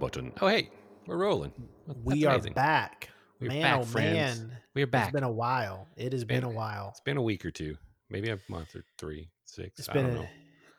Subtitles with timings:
[0.00, 0.30] rolling.
[0.30, 0.32] Button.
[0.40, 0.70] Oh, hey,
[1.06, 1.52] we're rolling.
[1.86, 3.10] That's we are back.
[3.40, 4.40] We're man, back, oh friends.
[4.40, 4.58] man.
[4.74, 5.08] We're back.
[5.08, 5.86] It's been a while.
[5.96, 6.88] It has been, been- a while.
[6.90, 7.76] It's been a week or two,
[8.10, 9.78] maybe a month or three, six.
[9.78, 10.28] It's I been, don't a, know.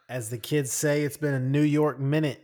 [0.10, 2.42] as the kids say, it's been a New York minute.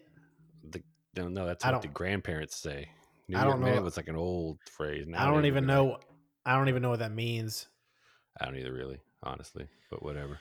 [0.69, 0.81] The,
[1.15, 2.89] no, no, that's I what the grandparents say.
[3.27, 3.81] New I York don't Minute know.
[3.83, 5.05] was like an old phrase.
[5.07, 5.97] Now I don't even be like- know.
[6.45, 7.67] I don't even know what that means.
[8.39, 9.67] I don't either, really, honestly.
[9.91, 10.39] But whatever.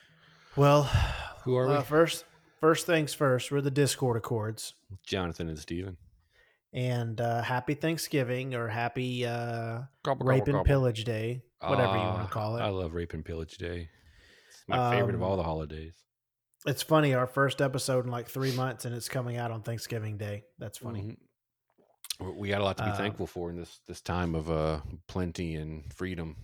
[0.55, 0.83] Well,
[1.43, 1.83] Who are uh, we?
[1.85, 2.25] first,
[2.59, 3.51] first things first.
[3.51, 4.73] We're the Discord Accords,
[5.05, 5.97] Jonathan and Stephen.
[6.73, 10.65] And uh, happy Thanksgiving or happy uh, Gobble, Rape gobble, and gobble.
[10.65, 12.61] Pillage Day, whatever you want Ah, to call it.
[12.61, 13.89] I love Rape and Pillage Day.
[14.49, 15.93] It's my favorite of Um, all the holidays.
[16.65, 17.13] It's funny.
[17.13, 20.43] Our first episode in like three months, and it's coming out on Thanksgiving Day.
[20.59, 21.17] That's funny.
[22.19, 22.37] Mhm.
[22.37, 24.81] We- got a lot to be Uh, thankful for in this this time of uh
[25.07, 26.35] plenty and freedom.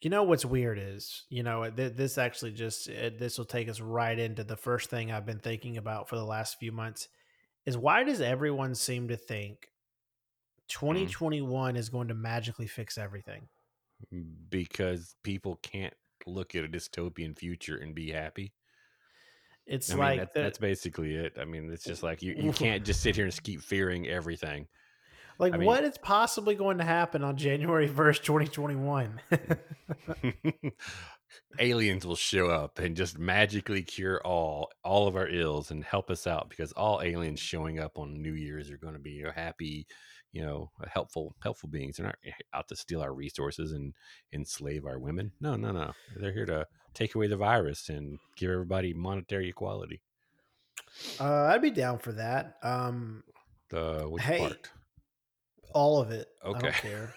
[0.00, 3.80] You know what's weird is, you know, th- this actually just this will take us
[3.80, 7.08] right into the first thing I've been thinking about for the last few months
[7.66, 9.68] is why does everyone seem to think
[10.70, 10.86] mm-hmm.
[10.86, 13.48] 2021 is going to magically fix everything?
[14.12, 15.94] Mm, because people can't
[16.26, 18.52] look at a dystopian future and be happy.
[19.66, 21.34] It's I mean, like that, the- that's basically it.
[21.40, 24.66] I mean, it's just like you, you can't just sit here and keep fearing everything.
[25.38, 29.20] like I mean- what is possibly going to happen on January 1st, 2021?
[31.58, 36.10] Aliens will show up and just magically cure all all of our ills and help
[36.10, 39.86] us out because all aliens showing up on New Year's are going to be happy,
[40.32, 41.96] you know, helpful helpful beings.
[41.96, 42.18] They're not
[42.54, 43.94] out to steal our resources and
[44.32, 45.32] enslave our women.
[45.40, 45.92] No, no, no.
[46.16, 50.02] They're here to take away the virus and give everybody monetary equality.
[51.20, 52.56] uh, I'd be down for that.
[52.62, 53.24] Um,
[53.70, 54.70] The which Hey, part?
[55.74, 56.28] All of it.
[56.44, 56.60] I Okay.
[56.60, 57.14] don't care.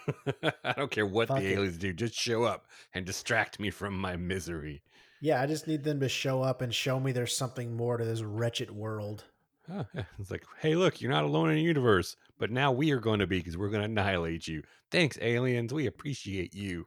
[0.64, 1.54] I don't care what Fuck the it.
[1.54, 1.94] aliens do.
[1.94, 4.82] Just show up and distract me from my misery.
[5.22, 8.06] Yeah, I just need them to show up and show me there's something more to
[8.06, 9.24] this wretched world.
[9.68, 9.84] Yeah.
[10.20, 13.20] It's like, hey, look, you're not alone in the universe, but now we are going
[13.20, 14.62] to be because we're going to annihilate you.
[14.92, 15.74] Thanks, aliens.
[15.74, 16.86] We appreciate you.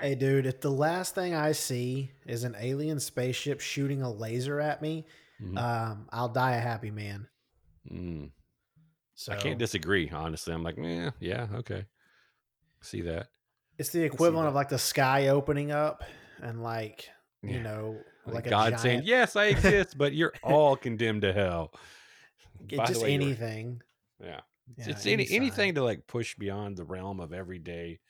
[0.00, 4.60] Hey, dude, if the last thing I see is an alien spaceship shooting a laser
[4.60, 5.06] at me,
[5.42, 5.58] Mhm.
[5.58, 7.26] um, I'll die a happy man.
[7.90, 8.30] Mm.
[9.14, 10.10] So I can't disagree.
[10.10, 11.84] Honestly, I'm like, yeah, yeah, okay,
[12.82, 13.28] see that.
[13.78, 16.02] it's the equivalent of like the sky opening up
[16.42, 17.08] and like
[17.42, 17.62] you Yeah.
[17.62, 21.32] know, Like, like, a God giant, saying, yes, I exist, but you're all condemned to
[21.32, 21.72] hell.
[22.68, 23.82] it- just way, anything.
[24.20, 24.40] Yeah.
[24.78, 28.00] Yeah, it's any any anything to like push beyond the realm of everyday,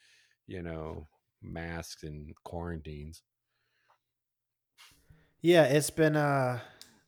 [0.47, 1.07] you know,
[1.41, 3.21] masks and quarantines.
[5.41, 6.59] Yeah, it's been uh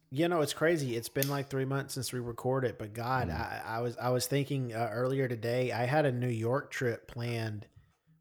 [0.09, 0.95] you know, it's crazy.
[0.95, 3.34] It's been like three months since we recorded, but God, Mm.
[3.34, 5.72] I, I was I was thinking uh, earlier today.
[5.72, 7.68] I had a New York trip planned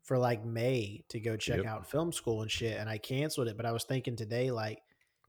[0.02, 1.66] for like May to go check Yep.
[1.66, 3.56] out film school and shit, and I canceled it.
[3.56, 4.80] But I was thinking today, like,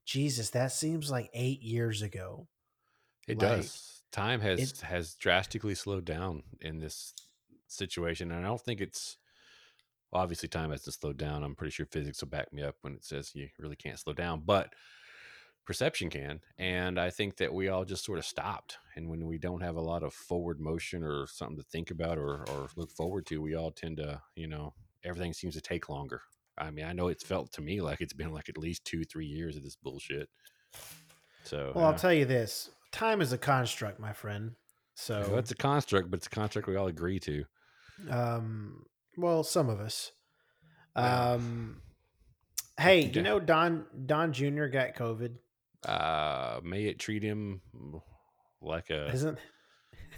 [0.05, 2.47] Jesus, that seems like eight years ago.
[3.27, 4.03] It Like, does.
[4.11, 7.13] Time has has drastically slowed down in this
[7.67, 9.17] situation, and I don't think it's
[10.13, 11.43] obviously time hasn't slowed down.
[11.43, 14.13] I'm pretty sure physics will back me up when it says you really can't slow
[14.13, 14.73] down, but
[15.67, 16.39] perception can.
[16.57, 18.77] And I think that we all just sort of stopped.
[18.95, 22.17] And when we don't have a lot of forward motion or something to think about
[22.17, 24.73] or, or look forward to, we all tend to, you know,
[25.03, 26.21] everything seems to take longer.
[26.57, 29.03] I mean, I know it's felt to me like it's been like at least two,
[29.03, 30.29] three years of this bullshit.
[31.43, 31.91] So Well, yeah.
[31.91, 34.55] I'll tell you this: time is a construct, my friend.
[35.09, 37.45] Well, So, it's a construct, but it's a construct we all agree to.
[38.09, 38.85] um,
[39.17, 40.11] well, some of us.
[40.95, 41.81] Um,
[42.79, 44.65] hey, you know Don Don Jr.
[44.65, 45.35] got COVID.
[45.85, 47.61] Uh, may it treat him
[48.61, 49.07] like a.
[49.11, 49.37] Isn't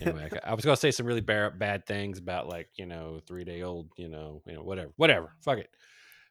[0.02, 3.20] Anyway, I- I was gonna say some really bad bad things about like you know
[3.28, 5.70] three day old you know you know whatever whatever fuck it.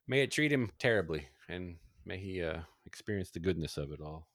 [0.06, 1.76] May it treat him terribly, and
[2.06, 4.26] may he uh experience the goodness of it all.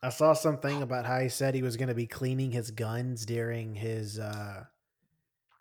[0.00, 3.26] I saw something about how he said he was going to be cleaning his guns
[3.26, 4.64] during his uh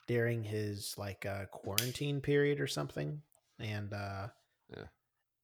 [0.07, 3.23] during his like uh quarantine period or something.
[3.59, 4.27] And uh
[4.69, 4.83] Yeah.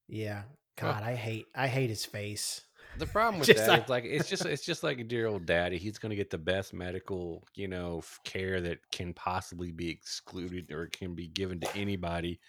[0.07, 0.43] yeah,
[0.75, 2.61] God, I hate I hate his face.
[2.97, 5.45] The problem with that like- is like it's just it's just like a dear old
[5.45, 5.77] daddy.
[5.77, 10.71] He's going to get the best medical you know care that can possibly be excluded
[10.71, 12.39] or can be given to anybody.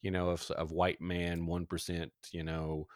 [0.00, 2.12] You know, of of white man one percent.
[2.30, 2.86] You know,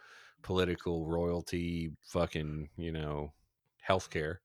[0.42, 3.32] political royalty, fucking you know,
[3.86, 4.36] healthcare.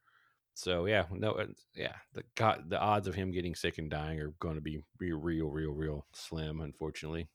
[0.54, 1.46] So yeah, no, uh,
[1.76, 4.84] yeah, the God, the odds of him getting sick and dying are going to be,
[5.00, 7.30] be real, real, real slim, unfortunately.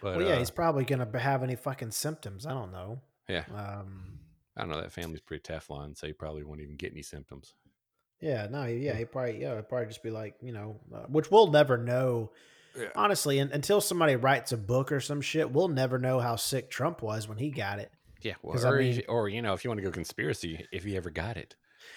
[0.00, 2.46] But well, yeah, uh, he's probably going to have any fucking symptoms.
[2.46, 3.02] I don't know.
[3.28, 4.18] yeah, Um
[4.58, 4.80] I don't know.
[4.80, 7.54] That family's pretty Teflon, so he probably won't even get any symptoms.
[8.20, 11.30] yeah, no, yeah, he probably yeah, it'd probably just be like, you know, uh, which
[11.30, 12.32] we'll never know
[12.76, 12.88] Yeah.
[12.96, 16.70] honestly, un until somebody writes a book or some shit, we'll never know how sick
[16.70, 17.90] Trump was when he got it.
[18.20, 19.92] Yeah, well, 'Cause, I or, mean- you- or you know, if you want to go
[19.92, 21.54] conspiracy, if he ever got it,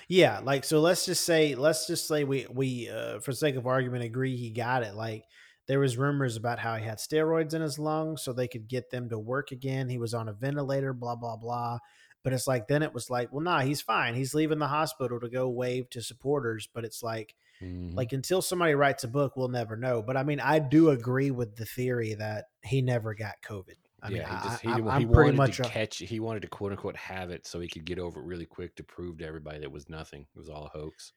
[0.07, 3.65] Yeah, like so let's just say let's just say we we uh, for sake of
[3.65, 4.93] argument agree he got it.
[4.93, 5.23] Like
[5.67, 8.89] there was rumors about how he had steroids in his lungs so they could get
[8.91, 9.89] them to work again.
[9.89, 11.79] He was on a ventilator, blah blah blah.
[12.23, 14.13] But it's like then it was like, well, nah, he's fine.
[14.15, 16.67] He's leaving the hospital to go wave to supporters.
[16.73, 17.95] But it's like, Mhm.
[17.95, 20.01] like until somebody writes a book, we'll never know.
[20.01, 23.75] But I mean, I do agree with the theory that he never got COVID.
[24.03, 25.97] I mean, yeah, he just he, I, he wanted much to a- catch.
[25.99, 28.75] He wanted to quote unquote have it so he could get over it really quick
[28.77, 30.21] to prove to everybody that it was nothing.
[30.35, 31.13] It was all a hoax.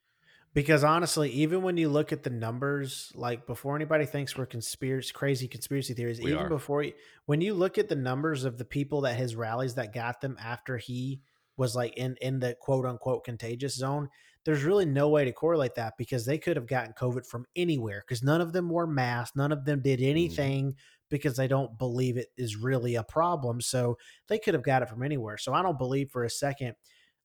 [0.54, 5.12] Because honestly, even when you look at the numbers, like before anybody thinks we're conspiracy
[5.12, 6.48] crazy conspiracy theories, We even are.
[6.48, 6.92] before you,
[7.26, 10.36] when you look at the numbers of the people that his rallies that got them
[10.40, 11.20] after he
[11.56, 14.08] was like in in the quote unquote contagious zone,
[14.44, 18.04] there's really no way to correlate that because they could have gotten COVID from anywhere
[18.06, 20.10] because none of them wore masks, none of them did mm-hmm.
[20.10, 20.74] anything
[21.10, 23.60] because they don't believe it is really a problem.
[23.60, 23.96] So
[24.28, 25.36] they could have got it from anywhere.
[25.36, 26.74] So I don't believe for a second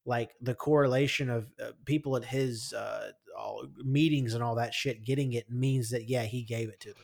[0.06, 5.04] like the correlation of uh, people at his uh, all, meetings and all that shit
[5.06, 7.04] getting it means that yeah he gave it to them.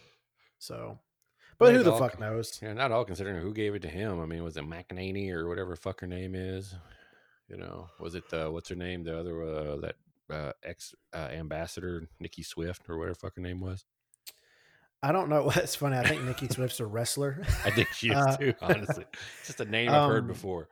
[0.57, 0.99] So,
[1.57, 2.59] but Not who the all- fuck knows?
[2.61, 4.19] Yeah, not all considering who gave it to him.
[4.19, 6.73] I mean, was it McEnany or whatever fuck her name is?
[7.47, 9.03] You know, was it uh, what's her name?
[9.03, 9.95] The other uh, that
[10.29, 13.85] uh, ex uh, ambassador Nikki Swift or whatever fuck her name was.
[15.03, 15.51] I don't know.
[15.55, 15.97] It's funny.
[15.97, 17.43] I think Nikki Swift's a wrestler.
[17.63, 18.53] I think she is Uh, too.
[18.61, 19.05] Honestly,
[19.39, 20.67] it's just a name I've heard um, before.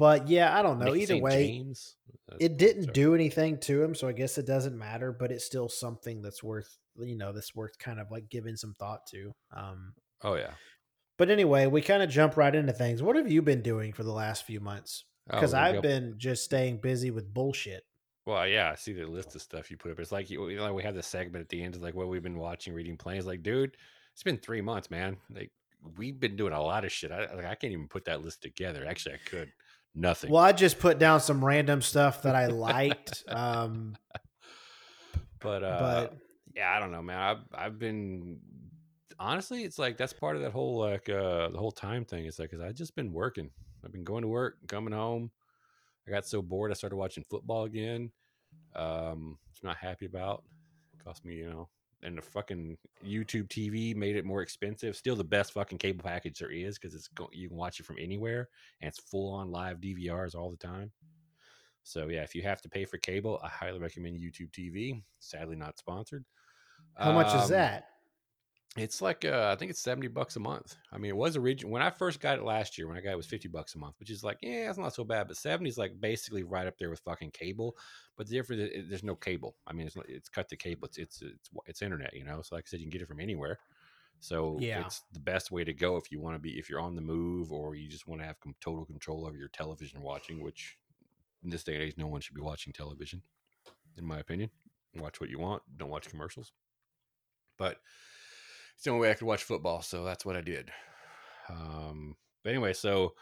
[0.00, 0.94] But yeah, I don't know.
[0.94, 1.22] Either St.
[1.22, 1.96] way, James?
[2.40, 2.94] It didn't sorry.
[2.94, 5.12] do anything to him, so I guess it doesn't matter.
[5.12, 8.74] But it's still something that's worth you know that's worth kind of like giving some
[8.78, 9.32] thought to.
[9.54, 9.92] Um,
[10.22, 10.52] Oh yeah,
[11.18, 13.02] but anyway, we kind of jump right into things.
[13.02, 15.04] What have you been doing for the last few months?
[15.30, 15.80] Oh, Because you I've go.
[15.82, 17.84] been just staying busy with bullshit.
[18.26, 20.00] Well, yeah, I see the list of stuff you put up.
[20.00, 22.08] It's like you, you know, we have the segment at the end, of like what
[22.08, 23.18] we've been watching, reading, playing.
[23.18, 23.76] It's like, dude,
[24.12, 25.16] it's been three months, man.
[25.30, 25.50] Like
[25.96, 27.12] we've been doing a lot of shit.
[27.12, 28.86] I like, I can't even put that list together.
[28.86, 29.52] Actually, I could.
[29.94, 30.30] Nothing.
[30.30, 33.24] Well, I just put down some random stuff that I liked.
[33.28, 33.96] um,
[35.40, 36.16] but uh, but
[36.54, 37.18] yeah, I don't know, man.
[37.18, 38.38] I've I've been
[39.18, 42.26] honestly, it's like that's part of that whole like uh the whole time thing.
[42.26, 43.50] It's like, cause I've just been working.
[43.84, 45.30] I've been going to work, coming home.
[46.06, 48.10] I got so bored, I started watching football again.
[48.74, 50.44] Um, I'm not happy about.
[51.04, 51.68] cost me, you know,
[52.02, 52.76] and the fucking
[53.06, 54.96] YouTube TV made it more expensive.
[54.96, 57.86] Still the best fucking cable package there is because it's go- you can watch it
[57.86, 58.48] from anywhere
[58.80, 60.90] and it's full on live DVRs all the time.
[61.82, 65.02] So yeah, if you have to pay for cable, I highly recommend YouTube TV.
[65.18, 66.24] Sadly, not sponsored.
[66.96, 67.84] how much is Um, that?
[68.76, 70.76] It's like uh, I think it's seventy bucks a month.
[70.92, 72.86] I mean, it was original when I first got it last year.
[72.86, 74.78] When I got it, it was fifty bucks a month, which is like, yeah, it's
[74.78, 75.26] not so bad.
[75.26, 77.76] But seventy is like basically right up there with fucking cable.
[78.20, 79.56] But the difference, is there's no cable.
[79.66, 80.84] I mean, it's it's cut to cable.
[80.84, 82.12] It's it's it's it's internet.
[82.12, 83.58] You know, so like I said, you can get it from anywhere.
[84.18, 84.84] So Yeah.
[84.84, 87.00] it's the best way to go if you want to be if you're on the
[87.00, 90.42] move or you just want to have total control over your television watching.
[90.42, 90.76] Which
[91.42, 93.22] in this day and age, no one should be watching television,
[93.96, 94.50] in my opinion.
[94.96, 95.62] Watch what you want.
[95.78, 96.52] Don't watch commercials.
[97.56, 97.78] But
[98.74, 100.70] it's the only way I could watch football, so that's what I did.
[101.48, 103.14] Um, but anyway, so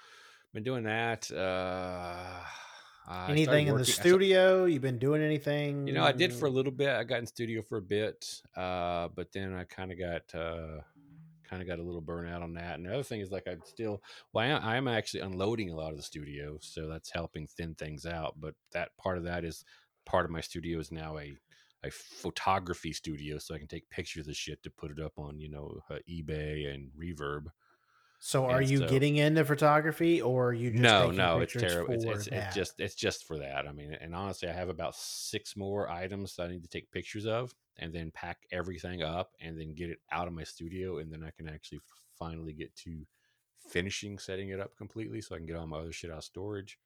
[0.53, 1.31] been doing that.
[1.31, 2.41] Uh,
[3.09, 4.65] Started Anything in the working- I sta- studio?
[4.67, 5.87] You've been doing anything?
[5.87, 6.91] you know, I did for a little bit.
[6.91, 10.83] I got in studio for a bit, uh, but then I kind of got uh,
[11.45, 12.75] kind of got a little burnout on that.
[12.75, 14.03] And the other thing is, like, I'm still
[14.35, 17.47] well, I am, I am actually unloading a lot of the studio, so that's helping
[17.47, 18.35] thin things out.
[18.39, 19.65] But that part of that is
[20.05, 21.35] part of my studio is now a
[21.85, 25.39] a photography studio, so I can take pictures of shit to put it up on
[25.39, 27.47] you know uh, eBay and Reverb.
[28.21, 31.53] So, are and you so- getting into photography, or are you just no, no, it's
[31.53, 31.95] terrible.
[31.95, 33.67] It's, it's, it's just it's just for that.
[33.69, 36.91] I mean, and honestly, I have about six more items that I need to take
[36.91, 40.99] pictures of, and then pack everything up, and then get it out of my studio,
[40.99, 41.81] and then I can actually
[42.19, 43.07] finally get to
[43.69, 46.25] finishing setting it up completely, so I can get all my other shit out of
[46.25, 46.79] storage.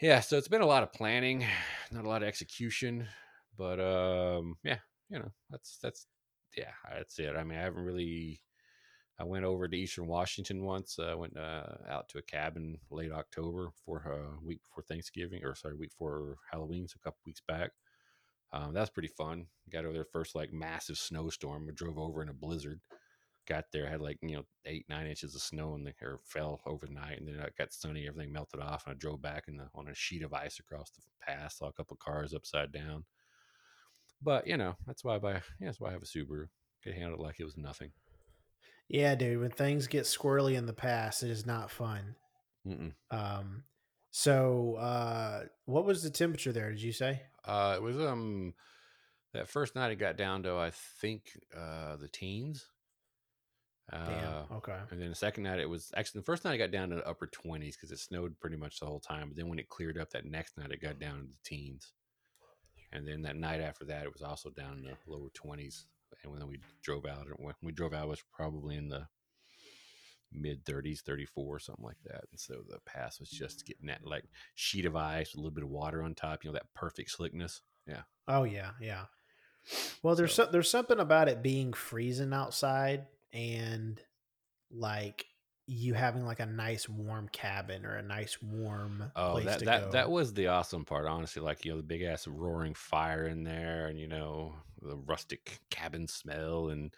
[0.00, 1.44] Yeah, so it's been a lot of planning,
[1.90, 3.08] not a lot of execution,
[3.56, 4.78] but um, yeah,
[5.10, 6.06] you know, that's that's
[6.56, 7.34] yeah, that's it.
[7.36, 8.40] I mean, I haven't really.
[9.20, 10.98] I went over to Eastern Washington once.
[10.98, 15.56] I went uh, out to a cabin late October for a week before Thanksgiving, or
[15.56, 17.72] sorry, week before Halloween, so a couple weeks back.
[18.52, 19.46] Um, that was pretty fun.
[19.70, 21.66] Got over there first like massive snowstorm.
[21.66, 22.80] We drove over in a blizzard.
[23.46, 26.60] Got there, had like you know eight nine inches of snow and the air fell
[26.64, 28.06] overnight, and then it got sunny.
[28.06, 30.90] Everything melted off, and I drove back in the, on a sheet of ice across
[30.90, 31.58] the pass.
[31.58, 33.04] Saw a couple cars upside down.
[34.22, 35.32] But you know that's why I buy.
[35.32, 36.46] Yeah, that's why I have a Subaru.
[36.84, 37.90] Could handle it like it was nothing.
[38.88, 39.40] Yeah, dude.
[39.40, 42.16] When things get squirrely in the past, it is not fun.
[42.66, 42.92] Mm-mm.
[43.10, 43.64] Um,
[44.10, 46.70] so, uh, what was the temperature there?
[46.70, 47.22] Did you say?
[47.44, 48.54] Uh, it was um
[49.34, 52.66] that first night it got down to I think uh the teens.
[53.90, 54.76] Uh, Okay.
[54.90, 56.96] and then the second night, it was actually the first night I got down to
[56.96, 59.28] the upper 20s because it snowed pretty much the whole time.
[59.28, 61.92] But then when it cleared up that next night, it got down to the teens.
[62.92, 65.84] And then that night after that, it was also down in the lower 20s.
[66.22, 69.06] And when we drove out, when we drove out, it was probably in the
[70.32, 72.24] mid 30s, 34, something like that.
[72.30, 74.24] And so the pass was just getting that like
[74.54, 77.62] sheet of ice a little bit of water on top, you know, that perfect slickness.
[77.86, 78.02] Yeah.
[78.26, 79.04] Oh yeah, yeah.
[80.02, 84.00] Well, there's So- so, there's something about it being freezing outside and
[84.70, 85.26] like
[85.68, 89.66] you having like a nice warm cabin or a nice warm Oh, place that to
[89.66, 89.90] that go.
[89.90, 91.42] that was the awesome part, honestly.
[91.42, 95.60] Like you know, the big ass roaring fire in there, and you know the rustic
[95.70, 96.94] cabin smell, and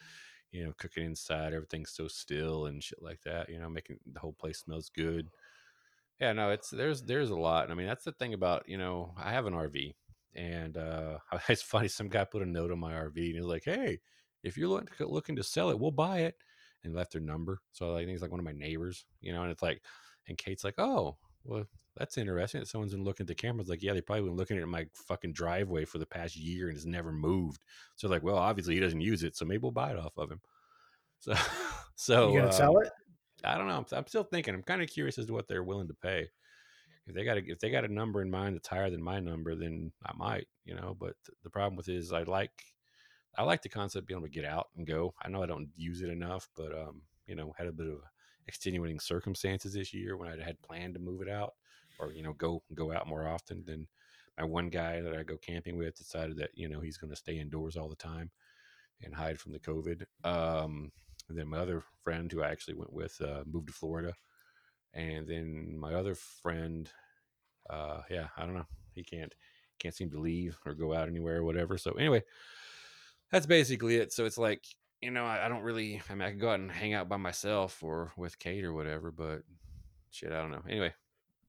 [0.52, 3.48] you know cooking inside, everything's so still and shit like that.
[3.48, 5.30] You know, making the whole place smells good.
[6.20, 7.70] Yeah, no, it's there's there's a lot.
[7.70, 9.96] I mean, that's the thing about you know I have an RV,
[10.34, 11.88] and uh it's funny.
[11.88, 14.00] Some guy put a note on my RV, and he's like, "Hey,
[14.42, 16.36] if you're look, looking to sell it, we'll buy it."
[16.82, 17.60] And left their number.
[17.72, 19.42] So I think he's like one of my neighbors, you know.
[19.42, 19.82] And it's like,
[20.28, 22.60] and Kate's like, "Oh, well, that's interesting.
[22.60, 23.68] That someone's been looking at the cameras.
[23.68, 26.76] Like, yeah, they probably been looking at my fucking driveway for the past year and
[26.76, 27.62] has never moved.
[27.96, 30.30] So like, well, obviously he doesn't use it, so maybe we'll buy it off of
[30.30, 30.40] him.
[31.22, 31.34] So,
[31.96, 32.90] so you gonna um, sell it?
[33.44, 33.76] I don't know.
[33.76, 34.54] I'm, I'm still thinking.
[34.54, 36.26] I'm kind of curious as to what they're willing to pay.
[37.06, 39.20] If they got a, if they got a number in mind that's higher than my
[39.20, 40.96] number, then I might, you know.
[40.98, 41.12] But
[41.44, 42.52] the problem with it is I like
[43.36, 45.14] I like the concept of being able to get out and go.
[45.22, 48.00] I know I don't use it enough, but um, you know, had a bit of
[48.46, 51.54] extenuating circumstances this year when I had planned to move it out
[52.00, 53.86] or you know go go out more often than
[54.38, 57.16] my one guy that I go camping with decided that you know he's going to
[57.16, 58.30] stay indoors all the time
[59.02, 60.04] and hide from the COVID.
[60.24, 60.92] Um,
[61.28, 64.14] then my other friend who I actually went with uh, moved to Florida,
[64.94, 66.90] and then my other friend,
[67.68, 69.34] uh, yeah, I don't know, he can't
[69.78, 71.78] can't seem to leave or go out anywhere or whatever.
[71.78, 72.22] So anyway,
[73.30, 74.12] that's basically it.
[74.12, 74.64] So it's like
[75.00, 76.00] you know I, I don't really.
[76.10, 78.72] I mean, I could go out and hang out by myself or with Kate or
[78.72, 79.42] whatever, but
[80.10, 80.62] shit, I don't know.
[80.68, 80.92] Anyway.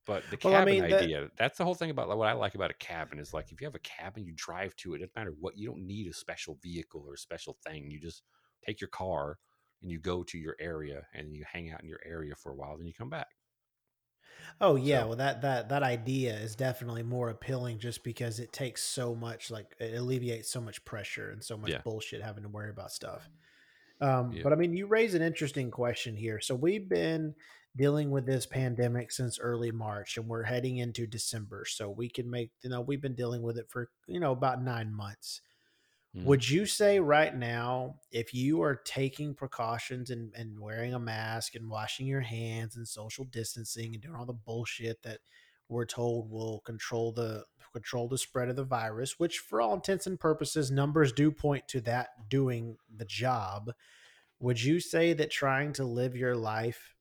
[0.08, 2.28] But the Well, I cabin mean, that- idea, that's the whole thing about like, what
[2.28, 4.94] I like about a cabin is like if you have a cabin, you drive to
[4.94, 4.96] it.
[4.96, 7.92] It doesn't matter what, you don't need a special vehicle or a special thing.
[7.92, 8.24] You just
[8.66, 9.38] take your car
[9.84, 12.56] and you go to your area and you hang out in your area for a
[12.56, 13.28] while, then you come back.
[14.60, 18.52] Oh yeah, So- well that that that idea is definitely more appealing just because it
[18.54, 21.82] takes so much like it alleviates so much pressure and so much Yeah.
[21.84, 23.30] bullshit having to worry about stuff.
[24.00, 24.44] Um, Yeah.
[24.44, 26.40] But I mean, you raise an interesting question here.
[26.40, 27.36] So we've been
[27.76, 31.66] dealing with this pandemic since early March, and we're heading into December.
[31.66, 34.62] So we can make you know we've been dealing with it for you know about
[34.64, 35.42] nine months.
[36.16, 36.26] Mhm.
[36.26, 41.56] Would you say right now, if you are taking precautions and, and wearing a mask
[41.56, 45.20] and washing your hands and social distancing and doing all the bullshit that
[45.70, 50.06] we're told will control the control the spread of the virus, which for all intents
[50.06, 53.72] and purposes, numbers do point to that doing the job.
[54.40, 56.96] Would you say that trying to live your life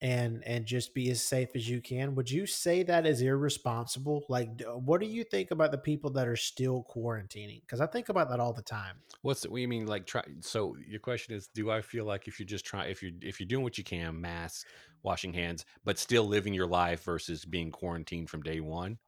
[0.00, 4.24] and and just be as safe as you can would you say that is irresponsible
[4.28, 8.08] like what do you think about the people that are still quarantining because i think
[8.08, 9.86] about that all the time What's what do you mean?
[9.86, 10.22] Like try?
[10.40, 13.40] So your question is, do I feel like if you're just trying, if you if
[13.40, 14.66] you're doing what you can, mask,
[15.02, 18.98] washing hands, but still living your life versus being quarantined from day one?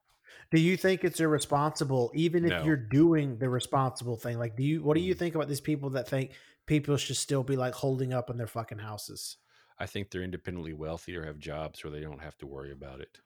[0.50, 2.62] do you think it's irresponsible even if No.
[2.62, 5.18] you're doing the responsible thing like do you what do you Mm.
[5.18, 6.32] think about these people that think
[6.66, 9.37] people should still be like holding up in their fucking houses
[9.80, 13.00] I think they're independently wealthy or have jobs where they don't have to worry about
[13.00, 13.18] it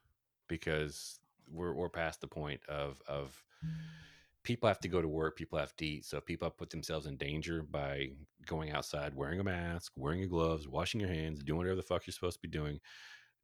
[0.47, 1.19] because
[1.51, 3.43] we're we're past the point of of
[4.43, 7.17] people have to go to work, people have to eat, so people put themselves in
[7.17, 8.09] danger by
[8.45, 12.05] going outside, wearing a mask, wearing your gloves, washing your hands, doing whatever the fuck
[12.05, 12.79] you're supposed to be doing,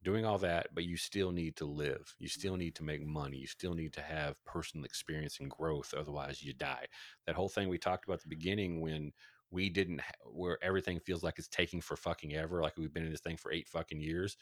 [0.04, 2.14] doing all that, but you still need to live.
[2.20, 3.36] You still need to make money.
[3.36, 6.86] You still need to have personal experience and growth, otherwise you die.
[7.26, 9.12] That whole thing we talked about at the beginning when
[9.52, 10.00] we didn't
[10.32, 13.36] where everything feels like it's taking for fucking ever like we've been in this thing
[13.36, 14.36] for eight fucking years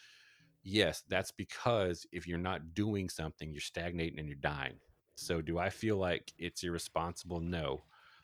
[0.62, 4.78] yes that's because if you're not doing something you're stagnating and you're dying.
[5.16, 7.40] So do i feel like it's irresponsible?
[7.40, 7.82] No.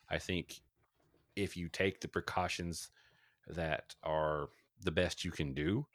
[0.09, 0.61] I think
[1.35, 2.89] if you take the precautions
[3.47, 4.49] that are
[4.81, 5.85] the best you can do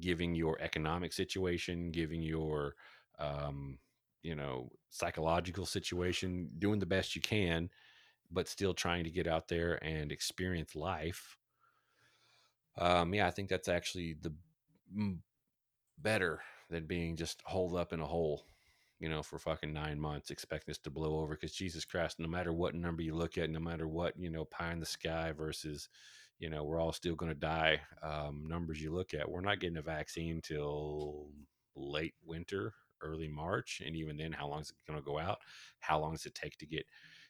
[0.00, 2.74] giving your economic situation giving your
[3.18, 3.78] um,
[4.22, 7.68] you know psychological situation doing the best you can
[8.30, 11.36] but still trying to get out there and experience life.
[12.78, 14.32] Um, yeah, I think that's actually the
[15.98, 18.46] better than being just holed up in a hole,
[19.00, 21.34] you know, for fucking nine months, expecting this to blow over.
[21.34, 24.44] Because Jesus Christ, no matter what number you look at, no matter what you know,
[24.44, 25.88] pie in the sky versus,
[26.38, 27.80] you know, we're all still going to die.
[28.02, 31.28] Um, numbers you look at, we're not getting a vaccine till
[31.74, 35.38] late winter, early March, and even then, how long is it going to go out?
[35.78, 36.84] How long does it take to get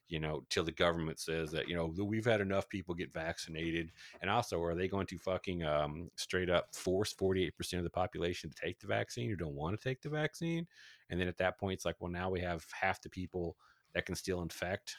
[0.09, 3.91] you know, till the government says that, you know, we've had enough people get vaccinated.
[4.21, 8.51] And also, are they going to fucking um, straight up force 48% of the population
[8.51, 10.67] to take the vaccine who don't want to take the vaccine?
[11.11, 13.57] And then at that point, it's like, well, now we have half the people
[13.95, 14.97] that can still infect,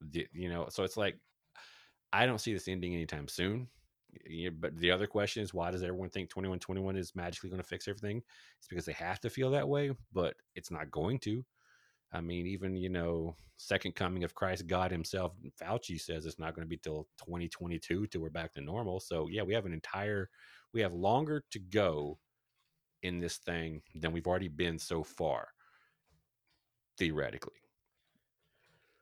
[0.00, 1.18] the, you know, so it's like,
[2.12, 3.68] I don't see this ending anytime soon.
[4.58, 7.86] But the other question is why does everyone think 2121 is magically going to fix
[7.86, 8.22] everything?
[8.58, 11.44] It's because they have to feel that way, but it's not going to.
[12.12, 16.54] I mean, even you know, second coming of Christ, God Himself, Fauci says it's not
[16.54, 19.00] going to be till 2022 till we're back to normal.
[19.00, 20.28] So yeah, we have an entire,
[20.72, 22.18] we have longer to go
[23.02, 25.48] in this thing than we've already been so far,
[26.98, 27.54] theoretically.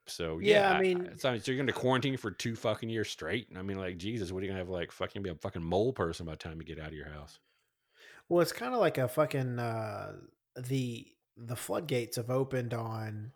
[0.07, 3.11] So yeah, Yeah, I mean, so, so you're going to quarantine for two fucking years
[3.11, 3.49] straight.
[3.57, 5.63] I mean, like Jesus, what are you going to have like fucking be a fucking
[5.63, 7.39] mole person by the time you get out of your house?
[8.29, 10.13] well, it's kind of like a fucking uh,
[10.57, 11.07] the
[11.39, 13.33] the floodgates have opened on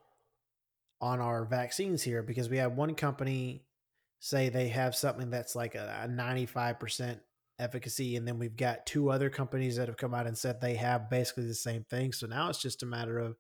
[1.00, 3.64] on our vaccines here because we have one company
[4.21, 7.21] say they have something that's like a five percent
[7.59, 10.75] efficacy, and then we've got two other companies that have come out and said they
[10.75, 12.12] have basically the same thing.
[12.12, 13.37] So now it's just a matter of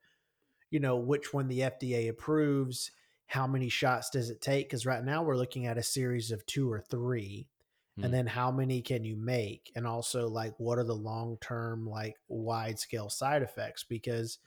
[0.70, 2.90] you know which one the FDA approves.
[3.26, 4.68] How many shots does it take?
[4.68, 7.48] Because right now we're looking at a series of two or three
[7.96, 8.04] Hmm.
[8.04, 11.86] and then how many can you make and also like what are the long term
[11.86, 14.38] like wide scale side effects because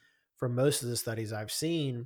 [0.46, 2.06] for most of the studies i've seen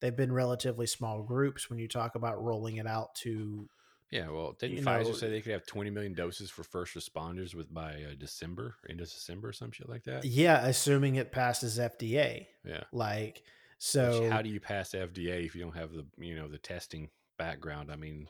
[0.00, 3.68] they've been relatively small groups when you talk about rolling it out to
[4.10, 6.94] Yeah, well, didn't You Pfizer know- say they could have 20 million doses for first
[6.94, 10.24] responders with by uh, December, end of December, or some shit like that?
[10.24, 12.84] yeah assuming it passes fda Yeah.
[12.92, 13.42] like Which,
[13.78, 17.10] so how do you pass FDA if you don't have the you know the testing
[17.38, 17.90] background?
[17.92, 18.28] I mean,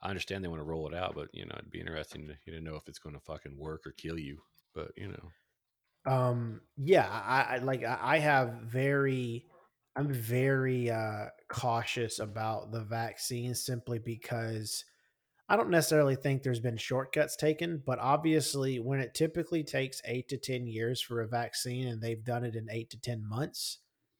[0.00, 2.34] I understand they want to roll it out, but you know it'd be interesting to,
[2.46, 4.38] you to know if it's going to fucking work or kill you.
[4.74, 5.30] But you know,
[6.06, 9.46] um yeah i, I like i have very
[9.96, 14.84] i'm very uh cautious about the vaccine simply because
[15.48, 20.28] i don't necessarily think there's been shortcuts taken but obviously when it typically takes eight
[20.28, 23.78] to ten years for a vaccine and they've done it in eight to ten months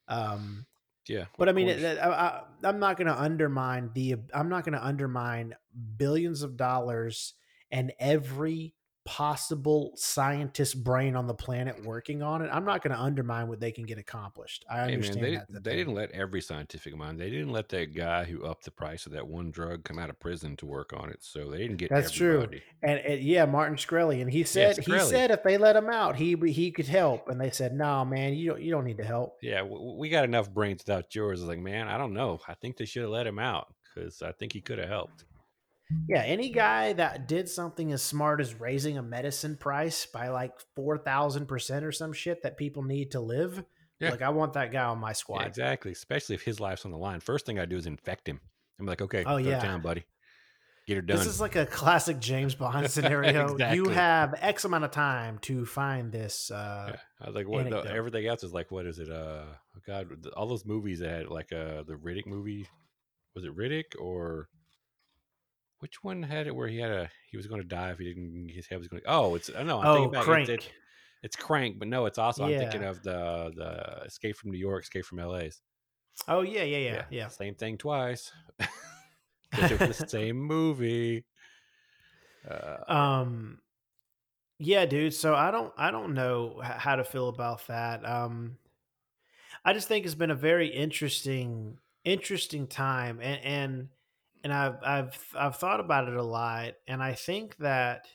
[0.09, 0.67] um
[1.09, 1.25] yeah.
[1.37, 4.17] but I mean, it, I, I, I'm not going to undermine the.
[4.33, 5.55] I'm not going to undermine
[5.97, 7.35] billions of dollars
[7.71, 12.49] and every possible scientist brain on the planet working on it.
[12.53, 14.65] I'm not going to undermine what they can get accomplished.
[14.71, 15.65] I Hey man, understand they, that.
[15.65, 17.19] they didn't let every scientific mind.
[17.19, 20.11] They didn't let that guy who upped the price of that one drug come out
[20.11, 21.19] of prison to work on it.
[21.21, 22.49] So they didn't get That's true.
[22.83, 26.17] and, and yeah, Martin Shkreli, and he said he said if they let him out,
[26.17, 29.05] he he could help, and they said, "No, man, you don't you don't need to
[29.05, 31.41] help." Yeah, w- we got enough brains without yours.
[31.41, 32.41] I was like, man, I don't know.
[32.47, 35.25] I think they should have let him out because I think he could have helped.
[36.09, 40.53] Yeah, any guy that did something as smart as raising a medicine price by like
[40.77, 43.65] four thousand percent or some shit that people need to live.
[44.01, 44.11] Yeah.
[44.11, 45.47] Like I want that guy on my Yeah, squad.
[45.47, 45.93] exactly.
[45.93, 47.21] Especially if his life's on the line.
[47.21, 48.41] First thing I do is infect him.
[48.81, 49.63] I'm like, okay, Oh, yeah.
[49.63, 50.05] down, buddy.
[50.89, 51.17] Get her done.
[51.19, 53.57] This is like a classic James Bond scenario.
[53.73, 56.51] You have X amount of time to find this.
[56.51, 56.97] Uh, Yeah.
[57.21, 57.71] I was like, what?
[57.71, 59.09] The, everything else is like, what is it?
[59.09, 59.45] Uh,
[59.77, 62.67] oh God, all those movies that had like uh the Riddick movie.
[63.37, 64.49] Was it Riddick or
[65.83, 68.05] which one had it where he had a he was going to die if he
[68.05, 69.03] didn't his head was going.
[69.03, 69.11] to...
[69.11, 70.21] Oh, it's no, I'm oh, thinking.
[70.23, 70.49] Crank.
[70.49, 70.75] It's, it's,
[71.25, 74.85] it's Crank, but no, it's also I'm thinking of the the Escape from New York,
[74.85, 75.61] Escape from L.A.'s.
[76.29, 77.29] oh yeah, yeah, yeah, yeah.
[77.29, 78.31] Same thing twice.
[78.61, 81.25] it was the same movie.
[82.49, 83.59] Uh, um,
[84.61, 85.15] yeah, dude.
[85.15, 88.09] So I don't, I don't know how to feel about that.
[88.09, 88.57] Um,
[89.65, 93.89] I just think it's been a very interesting, interesting time, and and
[94.43, 98.07] and I've I've I've thought about it a lot, and I think that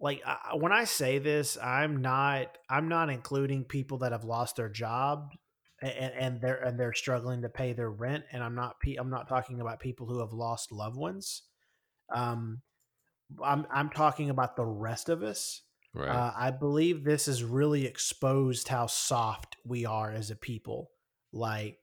[0.00, 4.56] like I, when I say this, I'm not I'm not including people that have lost
[4.56, 5.30] their job
[5.82, 9.28] and, and they're and they're struggling to pay their rent, and I'm not I'm not
[9.28, 11.42] talking about people who have lost loved ones.
[12.12, 12.62] Um,
[13.42, 15.62] I'm I'm talking about the rest of us.
[15.94, 16.08] right.
[16.08, 20.90] Uh, I believe this has really exposed how soft we are as a people.
[21.32, 21.78] Like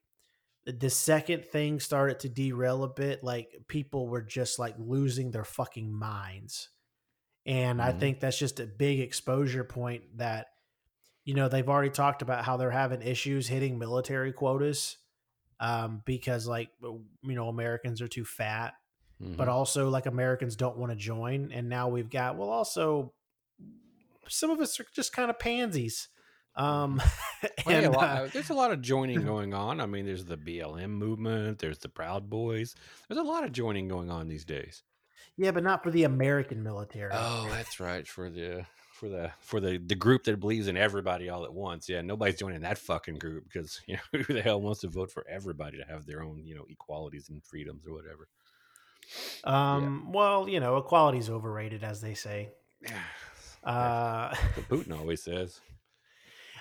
[0.67, 5.45] the second thing started to derail a bit, like people were just like losing their
[5.45, 6.69] fucking minds.
[7.45, 7.99] And I Mhm.
[7.99, 10.47] think that's just a big exposure point that,
[11.25, 14.97] you know, they've already talked about how they're having issues hitting military quotas
[15.59, 18.75] um, because, like, you know, Americans are too fat
[19.37, 19.49] but Mhm.
[19.49, 21.51] also like Americans don't want to join.
[21.51, 23.13] And now we've got well, also
[24.27, 26.09] some of us are just kind of pansies.
[26.57, 27.01] Um,
[27.67, 29.79] and a lot- uh, there's a lot of joining going on.
[29.79, 31.59] I mean, there's the BLM movement.
[31.59, 32.75] There's the Proud Boys.
[33.07, 34.83] There's a lot of joining going on these days.
[35.37, 37.11] yeah, but not for the American military.
[37.13, 38.07] Oh, that's right.
[38.07, 41.87] For the for the for the the group that believes in everybody all at once.
[41.87, 45.11] Yeah, nobody's joining that fucking group because you know who the hell wants to vote
[45.11, 48.27] for everybody to have their own you know equalities and freedoms or whatever.
[49.43, 50.11] Um, yeah.
[50.11, 52.49] well, you know, equality's overrated, as they say.
[52.81, 52.91] Yeah.
[53.63, 54.33] Uh,
[54.69, 55.59] Putin always says.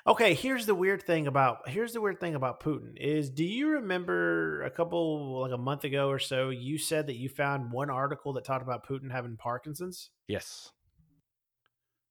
[0.09, 3.69] Okay, here's the weird thing about here's the weird thing about Putin is do you
[3.71, 7.91] remember a couple like a month ago or so you said that you found one
[7.91, 10.11] article that talked about Putin having Parkinson's?
[10.29, 10.71] Yes.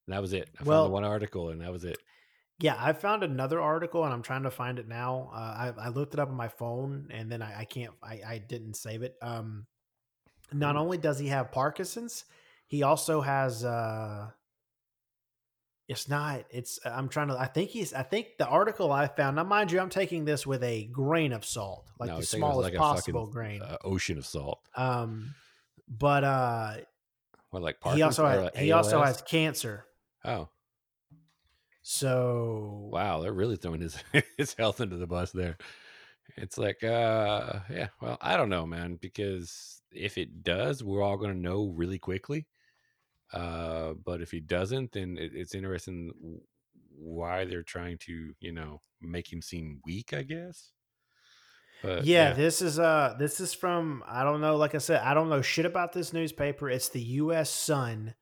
[0.10, 0.50] That was it.
[0.60, 1.98] I well, found the one article and that was it.
[2.60, 5.32] Yeah, I found another article and I'm trying to find it now.
[5.34, 8.20] Uh, I, I, looked it up on my phone and then I, I can't I,
[8.28, 9.16] I didn't save it.
[9.22, 9.68] Um
[10.52, 12.26] not only does he have Parkinson's,
[12.68, 14.32] he also has uh
[15.88, 19.36] it's not it's i'm trying to i think he's i think the article i found
[19.36, 22.72] now mind you i'm taking this with a grain of salt like no, the smallest
[22.72, 23.62] like possible fucking, grain.
[23.62, 24.60] uh, ocean of salt.
[24.76, 25.36] Um
[25.88, 26.78] but uh
[27.52, 29.86] what like he also has, he also has cancer.
[30.26, 30.50] Oh.
[31.84, 33.98] So wow they're really throwing his
[34.38, 35.58] his health into the bus there.
[36.36, 41.18] It's like uh yeah well i don't know man because if it does we're all
[41.18, 42.48] going to know really quickly
[43.34, 46.12] uh, but if he doesn't, then it, it's interesting
[46.98, 50.14] why they're trying to, you know, make him seem weak.
[50.14, 50.72] I guess.
[51.82, 54.56] But, yeah, yeah, this is uh this is from I don't know.
[54.56, 56.70] Like I said, I don't know shit about this newspaper.
[56.70, 57.50] It's the U.S.
[57.50, 58.16] Sun.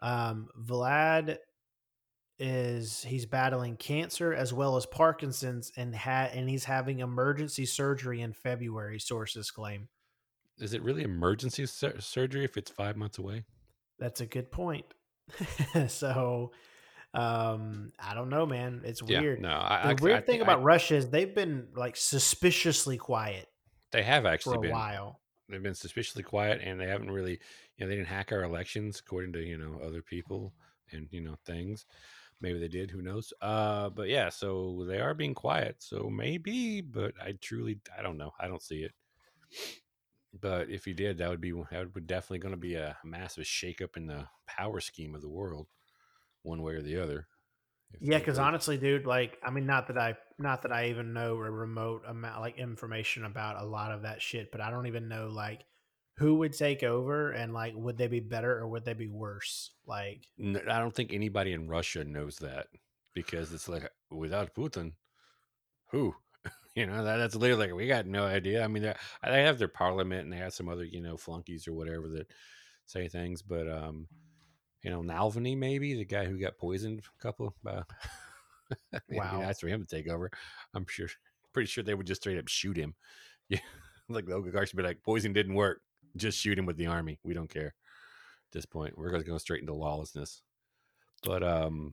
[0.00, 1.38] Um, Vlad
[2.38, 8.20] is he's battling cancer as well as Parkinson's and had and he's having emergency surgery
[8.20, 8.98] in February.
[8.98, 9.88] Sources claim.
[10.58, 13.44] Is it really emergency sur- surgery if it's five months away?
[14.02, 14.84] That's a good point.
[15.86, 16.50] so
[17.14, 18.80] um i don't know man.
[18.84, 19.38] It's weird.
[19.38, 22.96] yeah, no I, the I, weird I, thing about russia is they've been like suspiciously
[22.96, 23.48] quiet
[23.92, 24.72] they have actually for a been.
[24.72, 25.20] while.
[25.48, 27.38] They've been suspiciously quiet and they haven't really
[27.76, 30.52] you know they didn't hack our elections according to you know other people
[30.90, 31.86] and you know things.
[32.40, 33.32] Maybe they did who knows?
[33.40, 38.18] Uh but yeah so they are being quiet so maybe but i truly i don't
[38.18, 38.32] know.
[38.40, 38.92] I don't see it
[40.38, 43.44] but if he did, that would be that would definitely going to be a massive
[43.44, 45.66] shakeup in the power scheme of the world,
[46.42, 47.26] one way or the other.
[48.00, 51.34] Yeah, because honestly, dude, like I mean, not that I not that I even know
[51.34, 55.08] a remote amount like information about a lot of that shit, but I don't even
[55.08, 55.64] know like
[56.16, 59.70] who would take over and like would they be better or would they be worse?
[59.86, 62.68] Like I don't think anybody in Russia knows that
[63.14, 64.92] because it's like without Putin,
[65.90, 66.14] who
[66.74, 68.64] You know, that, that's literally like we got no idea.
[68.64, 71.74] I mean, they have their parliament and they have some other, you know, flunkies or
[71.74, 72.28] whatever that
[72.86, 74.06] say things, but um,
[74.82, 77.54] you know, Navalny maybe the guy who got poisoned a couple.
[77.66, 77.82] Uh,
[79.10, 80.30] wow, that's for him to take over.
[80.74, 81.08] I'm sure,
[81.52, 82.94] pretty sure they would just straight up shoot him.
[83.48, 83.58] Yeah,
[84.08, 85.82] like the oligarchs would be like, poison didn't work.
[86.16, 87.18] Just shoot him with the army.
[87.22, 87.66] We don't care.
[87.66, 90.40] At this point, we're going to go straight into lawlessness.
[91.22, 91.92] But um,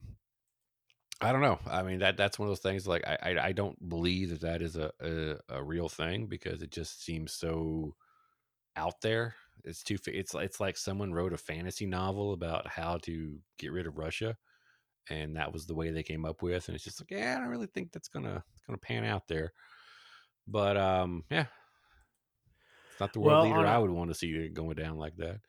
[1.20, 1.58] I don't know.
[1.66, 2.86] I mean that that's one of those things.
[2.86, 6.62] Like I I, I don't believe that that is a, a, a real thing because
[6.62, 7.94] it just seems so
[8.76, 9.34] out there.
[9.64, 9.98] It's too.
[10.06, 14.36] It's it's like someone wrote a fantasy novel about how to get rid of Russia,
[15.10, 16.68] and that was the way they came up with.
[16.68, 19.52] And it's just like, yeah, I don't really think that's gonna gonna pan out there.
[20.48, 21.46] But um, yeah,
[22.90, 25.40] it's not the world well, leader I would want to see going down like that.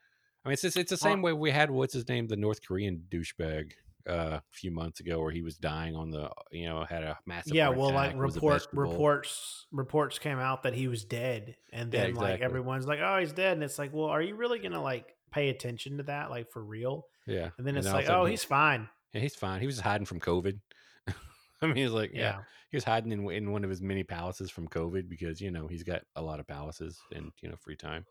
[0.44, 2.66] I mean, it's just, it's the same way we had what's his name, the North
[2.66, 3.74] Korean douchebag
[4.10, 7.18] uh, a few months ago where he was dying on the you know had a
[7.26, 12.02] massive yeah well like report reports reports came out that he was dead and then
[12.02, 12.32] yeah, exactly.
[12.32, 15.16] like everyone's like oh he's dead and it's like well are you really gonna like
[15.32, 18.44] pay attention to that like for real yeah and then it's and like oh he's
[18.44, 20.60] fine yeah he's fine he was hiding from covid
[21.62, 22.22] I mean, he's like, yeah.
[22.22, 22.38] yeah,
[22.72, 25.68] he was hiding in, in one of his many palaces from COVID because you know
[25.68, 28.06] he's got a lot of palaces and you know free time.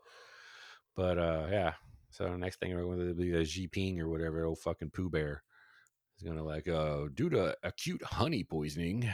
[0.94, 1.72] But uh, yeah,
[2.11, 5.11] so the next thing we're going to be a Jinping or whatever, old fucking Pooh
[5.11, 5.42] Bear.
[6.21, 9.09] He's gonna like, uh, due to acute honey poisoning,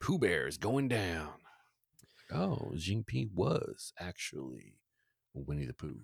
[0.00, 1.30] Pooh Bear is going down.
[2.32, 4.76] Oh, Jinping was actually
[5.34, 5.98] Winnie the Pooh.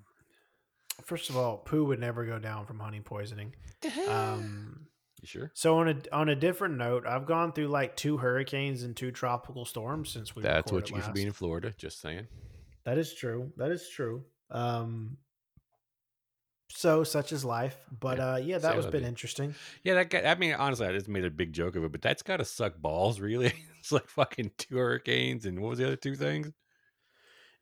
[1.04, 3.54] First of all, Pooh would never go down from honey poisoning.
[4.08, 4.88] Um,
[5.22, 5.52] you sure?
[5.54, 9.12] So on a on a different note, I've gone through like two hurricanes and two
[9.12, 10.42] tropical storms since we.
[10.42, 11.72] That's what you get for being in Florida.
[11.78, 12.26] Just saying.
[12.84, 13.52] That is true.
[13.56, 14.24] That is true.
[14.50, 15.16] Um,
[16.68, 17.76] so such is life.
[17.98, 19.08] But yeah, uh, yeah that was been be.
[19.08, 19.54] interesting.
[19.82, 22.02] Yeah, that guy, I mean, honestly, I just made a big joke of it, but
[22.02, 23.52] that's got to suck balls, really.
[23.80, 26.52] it's like fucking two hurricanes and what was the other two things?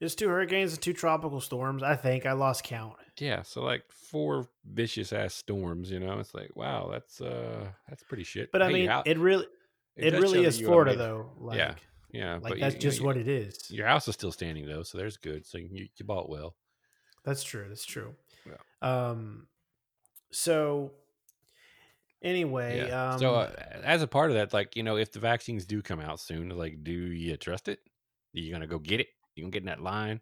[0.00, 1.82] It's two hurricanes and two tropical storms.
[1.82, 2.94] I think I lost count.
[3.18, 5.90] Yeah, so like four vicious ass storms.
[5.90, 8.50] You know, it's like wow, that's uh, that's pretty shit.
[8.50, 9.46] But I mean, it really,
[9.96, 11.30] it, it really is Florida though.
[11.38, 11.74] Like, yeah,
[12.12, 13.70] yeah, like that's you, just you, what it is.
[13.70, 15.46] Your house is still standing though, so there's good.
[15.46, 16.56] So you, you bought well.
[17.24, 17.66] That's true.
[17.68, 18.14] That's true.
[18.84, 19.48] Um,
[20.30, 20.92] so
[22.22, 23.12] Anyway, Yeah.
[23.12, 25.82] um, So, uh, as a part of that, like, you know, if the vaccines do
[25.82, 27.80] come out soon, like, do you trust it?
[28.34, 29.08] Are you gonna go get it?
[29.34, 30.20] You gonna get in that line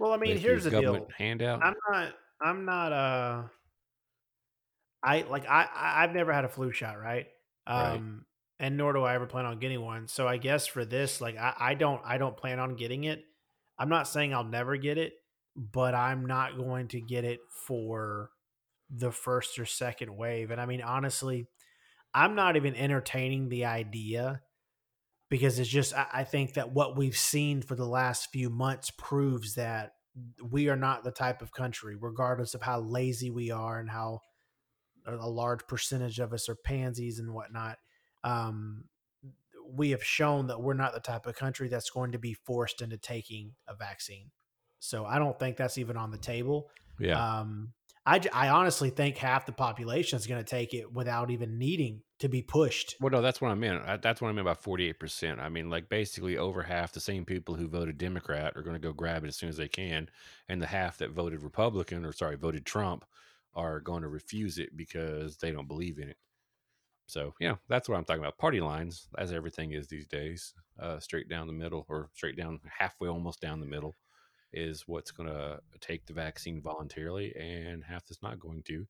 [0.00, 1.08] well, I mean, here's the deal.
[1.18, 1.62] handout?
[1.62, 2.14] I'm not.
[2.40, 2.92] I'm not.
[2.92, 3.42] Uh,
[5.02, 5.46] I like.
[5.46, 5.68] I.
[5.74, 7.26] I've never had a flu shot, right?
[7.68, 7.96] Right.
[7.96, 8.24] Um,
[8.58, 10.08] and nor do I ever plan on getting one.
[10.08, 12.00] So I guess for this, like, I, I don't.
[12.02, 13.22] I don't plan on getting it.
[13.78, 15.12] I'm not saying I'll never get it,
[15.56, 18.30] but I'm not going to get it for
[18.90, 20.50] the first or second wave.
[20.50, 21.46] And I mean, honestly,
[22.14, 24.42] I'm not even entertaining the idea
[25.28, 29.54] because it's just I, think that what we've seen for the last few months proves
[29.54, 29.92] that
[30.42, 34.22] we are not the type of country, regardless of how lazy we are and how
[35.06, 37.78] a a large percentage of us are pansies and whatnot.
[38.24, 38.84] Um,
[39.72, 42.82] we have shown that we're not the type of country that's going to be forced
[42.82, 44.32] into taking a vaccine.
[44.80, 46.68] So I don't think that's even on the table.
[46.98, 47.40] Yeah.
[47.40, 47.72] Um,
[48.06, 52.00] I, I honestly think half the population is going to take it without even needing
[52.20, 52.96] to be pushed.
[52.98, 54.02] Well, no, that's what I meant.
[54.02, 55.38] That's what I meant by forty-eight percent.
[55.38, 58.80] I mean, like basically over half the same people who voted Democrat are going to
[58.80, 60.08] go grab it as soon as they can,
[60.48, 63.04] and the half that voted Republican or sorry voted Trump
[63.54, 66.16] are going to refuse it because they don't believe in it.
[67.06, 68.38] So yeah, that's what I'm talking about.
[68.38, 72.60] Party lines, as everything is these days, uh, straight down the middle or straight down
[72.78, 73.96] halfway, almost down the middle,
[74.52, 78.86] is what's going to take the vaccine voluntarily, and half that's not going to.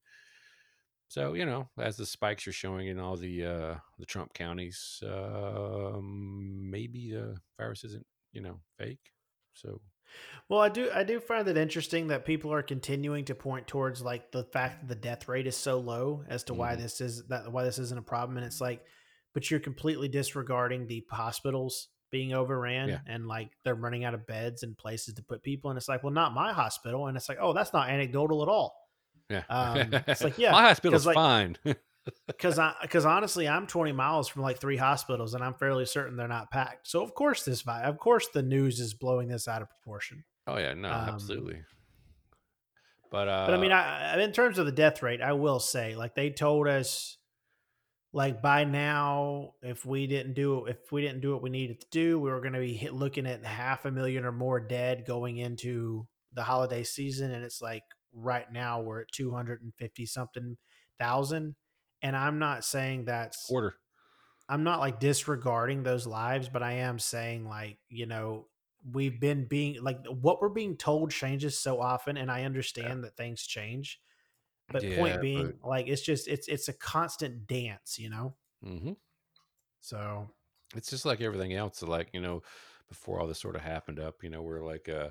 [1.09, 5.03] So you know, as the spikes are showing in all the uh, the Trump counties,
[5.05, 9.12] um, maybe the virus isn't you know fake.
[9.55, 9.81] So
[10.49, 14.03] Well, I do I do find it interesting that people are continuing to point towards
[14.03, 16.79] like the fact that the death rate is so low as to why Mhm.
[16.79, 18.85] this is that why this isn't a problem and it's like
[19.33, 22.99] but you're completely disregarding the hospitals being overran Yeah.
[23.07, 26.03] and like they're running out of beds and places to put people and it's like
[26.03, 28.77] well not my hospital and it's like oh that's not anecdotal at all
[29.29, 31.57] yeah, Um, it's like, yeah, my hospital's like- fine.
[32.27, 36.16] because I because honestly I'm 20 miles from like three hospitals and I'm fairly certain
[36.16, 39.46] they're not packed so of course this vi- of course the news is blowing this
[39.46, 41.61] out of proportion oh yeah, no, Um, absolutely.
[43.11, 45.59] But uh, But I mean, I, I- in terms of the death rate, I will
[45.61, 47.16] say, like they told us,
[48.12, 51.81] like by now, if we didn't do it, if we didn't do what we needed
[51.81, 54.59] to do, we were going to be hit, looking at half a million or more
[54.61, 59.62] dead going into the holiday season, and it's like right now we're at two hundred
[59.62, 60.57] and fifty something
[60.99, 61.55] thousand.
[62.03, 63.75] And I'm not saying that's quarter.
[64.49, 68.46] I'm not like disregarding those lives, but I am saying like, you know,
[68.90, 73.16] we've been being like what we're being told changes so often and I understand that
[73.16, 74.01] things change.
[74.72, 78.37] But Yeah, point being, like it's just it's it's a constant dance, you know?
[78.62, 78.92] hmm
[79.80, 80.30] So
[80.76, 81.83] It's just like everything else.
[81.83, 82.42] Like you know,
[82.88, 85.11] before all this sort of happened up, you know, we're like, uh,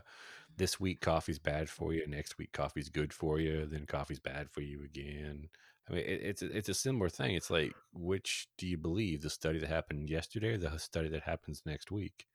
[0.58, 4.50] this week coffee's bad for you, next week coffee's good for you, then coffee's bad
[4.52, 5.50] for you again.
[5.89, 7.36] I mean, it, it's it's a similar thing.
[7.36, 9.22] It's like, which do you believe?
[9.22, 12.28] The study that happened yesterday, or the study that happens next week?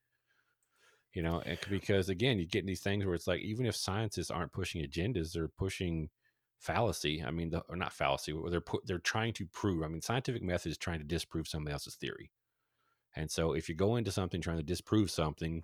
[1.12, 4.30] You know, and because again, you get these things where it's like, even if scientists
[4.30, 6.10] aren't pushing agendas, they're pushing
[6.64, 7.22] fallacy.
[7.24, 8.34] I mean, the, or not fallacy.
[8.48, 9.82] They're put, they're trying to prove.
[9.82, 12.30] I mean, scientific method is trying to disprove somebody else's theory.
[13.16, 15.62] And so, if you go into something trying to disprove something,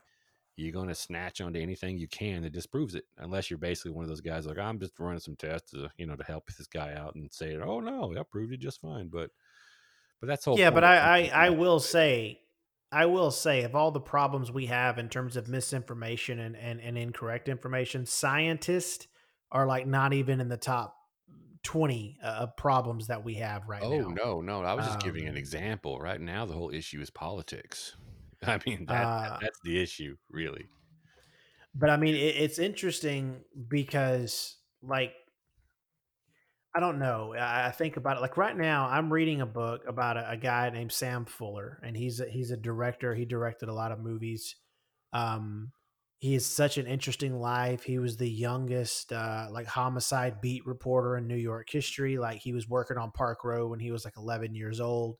[0.57, 4.05] you're going to snatch onto anything you can that disproves it, unless you're basically one
[4.05, 6.67] of those guys like I'm just running some tests, to, you know, to help this
[6.67, 9.31] guy out and say, "Oh no, I proved it just fine." But,
[10.21, 10.59] but that's whole.
[10.59, 10.85] yeah, but.
[10.85, 12.41] I, I I will say
[12.93, 16.81] I will say of all the problems we have in terms of misinformation and, and,
[16.81, 19.07] and incorrect information, scientists
[19.53, 20.97] are like not even in the top
[21.63, 23.89] 20 uh, of problems that we have right now.
[23.89, 24.15] Oh now.
[24.25, 24.63] no, no!
[24.63, 25.99] I was just giving an Um, example.
[25.99, 27.97] Right now, the whole issue is politics.
[28.43, 30.69] I mean, that, Uh, that's the issue, really.
[31.75, 35.13] But I mean, it, it's interesting because, like,
[36.75, 37.35] I don't know.
[37.35, 38.21] I, I think about it.
[38.21, 41.97] Like right now, I'm reading a book about a, a guy named Sam Fuller, and
[41.97, 43.15] he's a, he's a director.
[43.15, 44.57] He directed a lot of movies.
[45.13, 45.73] Um,
[46.20, 47.83] he is such an interesting life.
[47.83, 52.18] He was the youngest, uh, like homicide beat reporter in New York history.
[52.18, 55.16] Like he was working on Park Row when he was like 11 years old.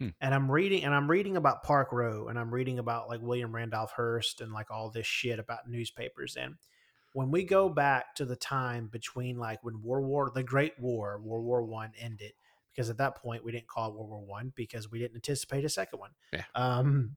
[0.00, 0.08] Hmm.
[0.20, 3.54] And I'm reading, and I'm reading about Park Row, and I'm reading about like William
[3.54, 6.34] Randolph Hearst and like all this shit about newspapers.
[6.34, 6.56] And
[7.12, 11.20] when we go back to the time between like when World War, the Great War,
[11.22, 12.32] World War One ended,
[12.72, 15.64] because at that point we didn't call it World War One because we didn't anticipate
[15.64, 16.10] a second one.
[16.32, 16.42] Yeah.
[16.56, 17.16] Um,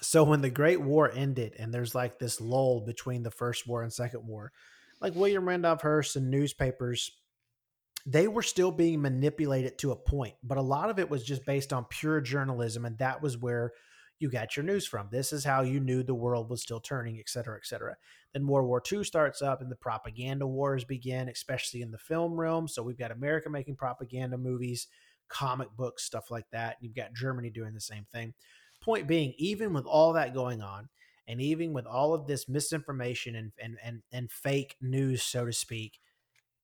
[0.00, 3.82] so when the Great War ended, and there's like this lull between the First War
[3.82, 4.52] and Second War,
[5.00, 7.12] like William Randolph Hearst and newspapers,
[8.06, 11.44] they were still being manipulated to a point, but a lot of it was just
[11.44, 13.72] based on pure journalism, and that was where
[14.18, 15.08] you got your news from.
[15.10, 17.96] This is how you knew the world was still turning, et cetera, et cetera.
[18.32, 22.38] Then World War II starts up, and the propaganda wars begin, especially in the film
[22.38, 22.66] realm.
[22.66, 24.88] So we've got America making propaganda movies
[25.28, 26.76] comic books, stuff like that.
[26.80, 28.34] You've got Germany doing the same thing.
[28.88, 30.88] Point being, even with all that going on,
[31.26, 35.52] and even with all of this misinformation and and and, and fake news, so to
[35.52, 36.00] speak,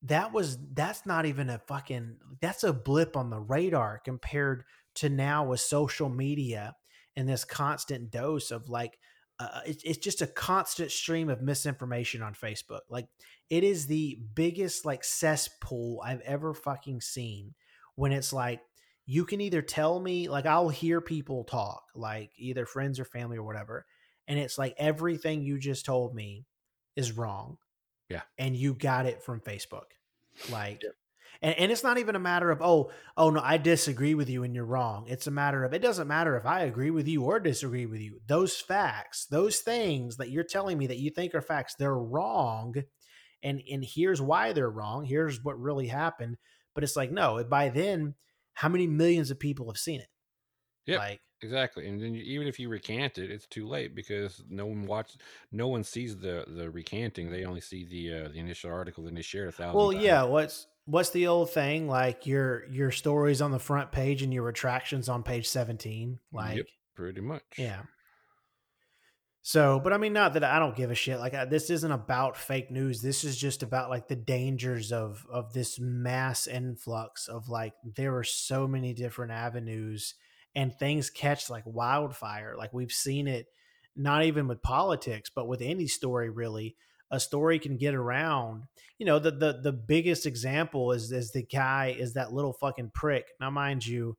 [0.00, 5.10] that was that's not even a fucking that's a blip on the radar compared to
[5.10, 6.74] now with social media
[7.14, 8.98] and this constant dose of like
[9.38, 12.80] uh, it's, it's just a constant stream of misinformation on Facebook.
[12.88, 13.06] Like
[13.50, 17.54] it is the biggest like cesspool I've ever fucking seen
[17.96, 18.60] when it's like
[19.06, 23.36] you can either tell me like I'll hear people talk like either friends or family
[23.36, 23.84] or whatever
[24.26, 26.46] and it's like everything you just told me
[26.96, 27.58] is wrong.
[28.08, 28.22] Yeah.
[28.38, 29.92] And you got it from Facebook.
[30.50, 30.90] Like yeah.
[31.42, 34.42] and, and it's not even a matter of oh, oh no, I disagree with you
[34.42, 35.06] and you're wrong.
[35.08, 38.00] It's a matter of it doesn't matter if I agree with you or disagree with
[38.00, 38.20] you.
[38.26, 42.74] Those facts, those things that you're telling me that you think are facts, they're wrong.
[43.42, 45.04] And and here's why they're wrong.
[45.04, 46.36] Here's what really happened.
[46.74, 48.14] But it's like, no, by then,
[48.54, 50.08] how many millions of people have seen it?
[50.86, 50.98] Yeah.
[50.98, 54.86] Like Exactly, and then even if you recant it, it's too late because no one
[54.86, 55.18] watches,
[55.52, 57.30] no one sees the the recanting.
[57.30, 59.76] They only see the uh, the initial article and they share a thousand.
[59.76, 60.04] Well, times.
[60.04, 60.22] yeah.
[60.22, 64.44] What's what's the old thing like your your stories on the front page and your
[64.44, 66.18] retractions on page seventeen?
[66.32, 67.42] Like, yep, pretty much.
[67.58, 67.82] Yeah.
[69.46, 71.18] So, but I mean, not that I don't give a shit.
[71.18, 73.02] Like, I, this isn't about fake news.
[73.02, 78.16] This is just about like the dangers of of this mass influx of like there
[78.16, 80.14] are so many different avenues
[80.57, 82.54] and things catch like wildfire.
[82.57, 83.44] Like we've seen it
[83.94, 86.74] not even with politics, but with any story really.
[87.11, 88.62] A story can get around.
[88.98, 92.92] You know, the the the biggest example is is the guy is that little fucking
[92.94, 93.26] prick.
[93.38, 94.16] Now, mind you,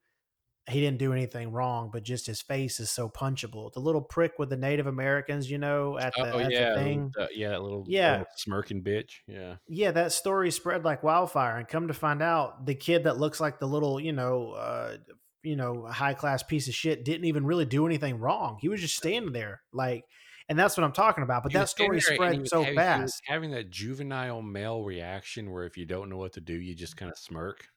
[0.68, 3.72] he didn't do anything wrong, but just his face is so punchable.
[3.74, 6.76] The little prick with the Native Americans, you know, at the, oh, at yeah, the
[6.76, 7.12] thing.
[7.20, 9.12] Uh, yeah, that little yeah little smirking bitch.
[9.28, 13.18] Yeah, yeah, that story spread like wildfire, and come to find out, the kid that
[13.18, 14.98] looks like the little, you know, uh,
[15.44, 18.58] you know, high class piece of shit didn't even really do anything wrong.
[18.60, 20.04] He was just standing there, like,
[20.50, 21.44] and that's what I'm talking about.
[21.44, 23.22] But that story spread so having, fast.
[23.28, 26.98] Having that juvenile male reaction where if you don't know what to do, you just
[26.98, 27.68] kind of smirk.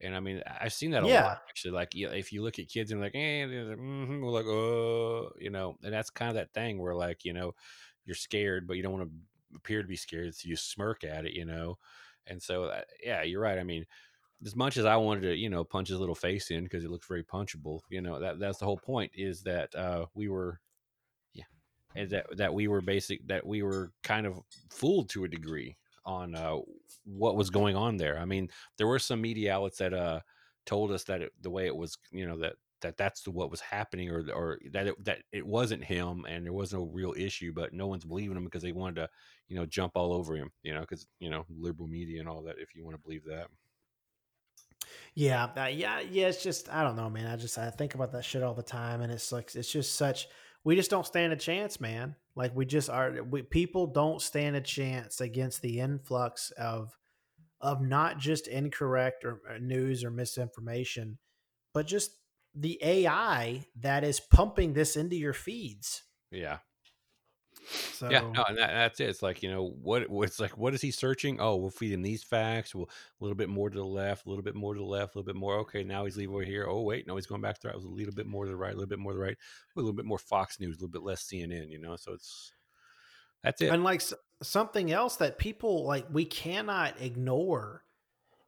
[0.00, 1.24] And I mean, I've seen that a yeah.
[1.24, 1.72] lot actually.
[1.72, 5.50] Like, if you look at kids and like, eh, like, mm-hmm, we're like, oh, you
[5.50, 7.54] know, and that's kind of that thing where like, you know,
[8.04, 11.26] you're scared, but you don't want to appear to be scared, so you smirk at
[11.26, 11.78] it, you know.
[12.26, 13.58] And so, uh, yeah, you're right.
[13.58, 13.84] I mean,
[14.44, 16.90] as much as I wanted to, you know, punch his little face in because it
[16.90, 20.60] looks very punchable, you know, that that's the whole point is that uh, we were,
[21.34, 21.44] yeah,
[21.94, 25.76] and that that we were basic that we were kind of fooled to a degree
[26.04, 26.56] on uh,
[27.04, 28.18] what was going on there.
[28.18, 30.20] I mean, there were some media outlets that uh,
[30.66, 33.60] told us that it, the way it was, you know, that that that's what was
[33.60, 37.52] happening, or or that it, that it wasn't him, and there was no real issue,
[37.52, 39.08] but no one's believing him because they wanted to,
[39.48, 42.42] you know, jump all over him, you know, because you know liberal media and all
[42.42, 42.56] that.
[42.58, 43.48] If you want to believe that.
[45.14, 46.28] Yeah, uh, yeah, yeah.
[46.28, 47.26] It's just I don't know, man.
[47.26, 49.94] I just I think about that shit all the time, and it's like it's just
[49.94, 50.28] such.
[50.64, 52.16] We just don't stand a chance, man.
[52.36, 53.22] Like we just are.
[53.22, 56.96] We, people don't stand a chance against the influx of
[57.60, 61.18] of not just incorrect or uh, news or misinformation,
[61.74, 62.12] but just
[62.54, 66.02] the AI that is pumping this into your feeds.
[66.30, 66.58] Yeah,
[67.70, 69.08] so yeah, no, and that, that's it.
[69.08, 70.06] It's like you know what?
[70.08, 71.40] It's like what is he searching?
[71.40, 72.74] Oh, we'll feed him these facts.
[72.74, 75.14] We'll a little bit more to the left, a little bit more to the left,
[75.14, 75.56] a little bit more.
[75.58, 76.66] Okay, now he's leaving over here.
[76.68, 77.76] Oh wait, no, he's going back to the right.
[77.76, 79.36] A little bit more to the right, a little bit more to the right,
[79.76, 81.70] a little bit more Fox News, a little bit less CNN.
[81.70, 82.52] You know, so it's
[83.42, 83.70] that's it.
[83.72, 84.02] And like
[84.42, 87.84] something else that people like, we cannot ignore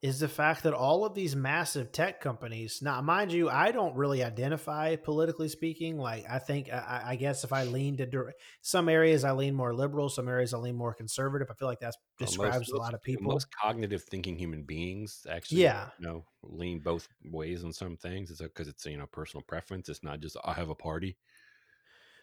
[0.02, 3.94] is the fact that all of these massive tech companies now mind you i don't
[3.94, 8.88] really identify politically speaking like i think i, I guess if i lean to some
[8.88, 11.94] areas i lean more liberal some areas i lean more conservative i feel like that
[12.18, 13.32] describes most, a lot of people.
[13.32, 15.86] most cognitive thinking human beings actually yeah.
[15.98, 18.30] you know lean both ways on some things.
[18.30, 19.88] It's because it's you know personal preference.
[19.88, 21.16] It's not just i have a party.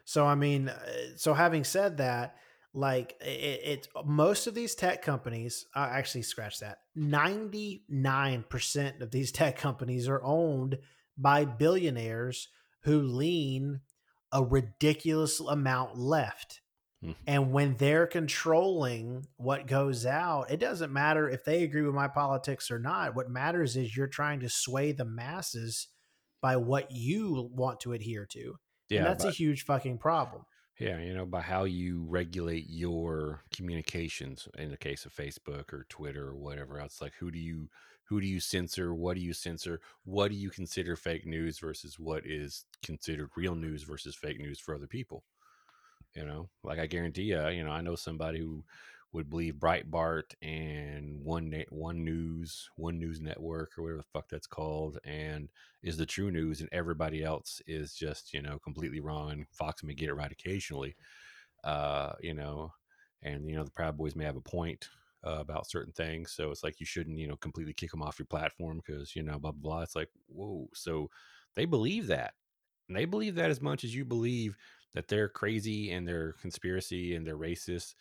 [0.06, 0.80] So i mean uh,
[1.16, 2.36] so having said that
[2.74, 9.32] like it, it, most of these tech companies uh, actually scratch that 99% of these
[9.32, 10.78] tech companies are owned
[11.18, 12.50] by billionaires
[12.84, 13.82] who lean
[14.32, 16.62] a ridiculous amount left.
[17.02, 17.14] Mm-hmm.
[17.28, 22.10] and when they're controlling what goes out it doesn't matter if they agree with my
[22.10, 23.16] politics or not.
[23.16, 25.88] What matters is you're trying to sway the masses
[26.42, 28.56] by what you want to adhere to.
[28.90, 30.44] Yeah, and that's but- a huge fucking problem
[30.80, 35.86] yeah, you know, by how you regulate your communications in the case of Facebook or
[35.90, 37.02] Twitter or whatever else.
[37.02, 37.70] Like who do you
[38.06, 38.94] who do you censor?
[38.94, 39.82] What do you censor?
[40.06, 44.60] What do you consider fake news versus what is considered real news versus fake news
[44.60, 45.24] for other people?
[46.16, 48.64] You know, like I guarantee you, you know, I know somebody who
[49.12, 54.48] would believe Breitbart and one one news, one news network or whatever the fuck that's
[54.48, 55.50] called, and
[55.82, 59.32] is the true news, and everybody else is just you know completely wrong.
[59.32, 60.96] And Fox may get it right occasionally,
[61.64, 62.72] uh, you know,
[63.24, 64.90] and you know the Proud Boys may have a point
[65.26, 68.20] uh, about certain things, so it's like you shouldn't you know completely kick them off
[68.20, 69.82] your platform because you know blah blah blah.
[69.82, 71.10] It's like whoa, so
[71.56, 72.34] they believe that,
[72.88, 74.56] and they believe that as much as you believe
[74.94, 77.94] that they're crazy and they're conspiracy and they're racist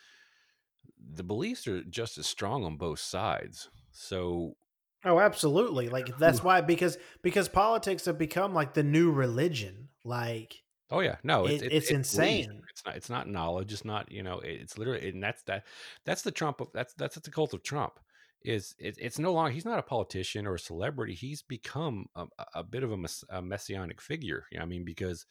[1.14, 3.68] the beliefs are just as strong on both sides.
[3.92, 4.56] So
[5.04, 5.88] Oh, absolutely.
[5.88, 9.88] Like that's why because because politics have become like the new religion.
[10.04, 12.62] Like Oh yeah, no, it's it, it's, it's, insane.
[12.70, 13.72] It's not it's not knowledge.
[13.72, 14.40] It's not you know.
[14.40, 15.64] It's literally and that's that
[16.04, 17.98] that's the Trump of that's that's the cult of Trump.
[18.44, 21.14] Is it, it's no longer he's not a politician or a celebrity.
[21.14, 24.44] He's become a, a bit of a, mess, a messianic figure.
[24.50, 25.26] You know, I mean, because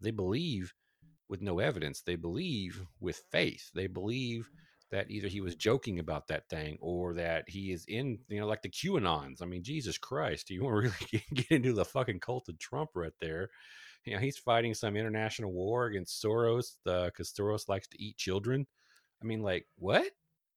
[0.00, 0.74] they believe
[1.28, 2.02] with no evidence.
[2.02, 3.70] They believe with faith.
[3.74, 4.50] They believe
[4.90, 8.46] that either he was joking about that thing or that he is in, you know,
[8.46, 9.40] like the QAnons.
[9.40, 12.90] I mean, Jesus Christ, you want to really get into the fucking cult of Trump
[12.94, 13.50] right there.
[14.04, 18.66] You know, he's fighting some international war against Soros because Soros likes to eat children.
[19.22, 20.10] I mean, like, what?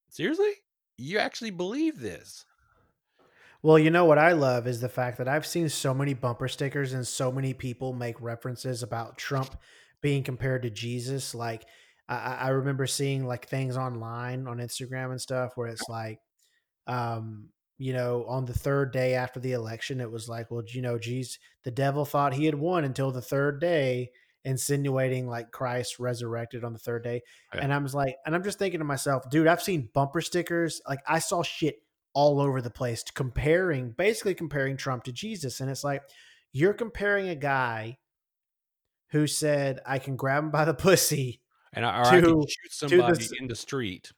[0.10, 0.52] Seriously?
[0.98, 2.46] You actually believe this?
[3.62, 6.48] Well, you know what I love is the fact that I've seen so many bumper
[6.48, 9.58] stickers and so many people make references about Trump
[10.02, 11.34] being compared to Jesus.
[11.34, 11.66] Like,
[12.08, 16.20] I, I remember seeing like things online on Instagram and stuff where it's like,
[16.88, 20.82] um, you know, on the third day after the election, it was like, well, you
[20.82, 24.12] know, geez, the devil thought he had won until the third day,
[24.46, 27.22] insinuating like Christ resurrected on the third day.
[27.54, 27.62] Yeah.
[27.62, 30.82] And I was like, and I'm just thinking to myself, dude, I've seen bumper stickers.
[30.88, 31.78] Like I saw shit
[32.14, 35.60] all over the place comparing, basically comparing Trump to Jesus.
[35.60, 36.04] And it's like,
[36.52, 37.98] you're comparing a guy
[39.10, 41.42] who said, I can grab him by the pussy
[41.74, 44.12] and I, to, I can shoot somebody in the street.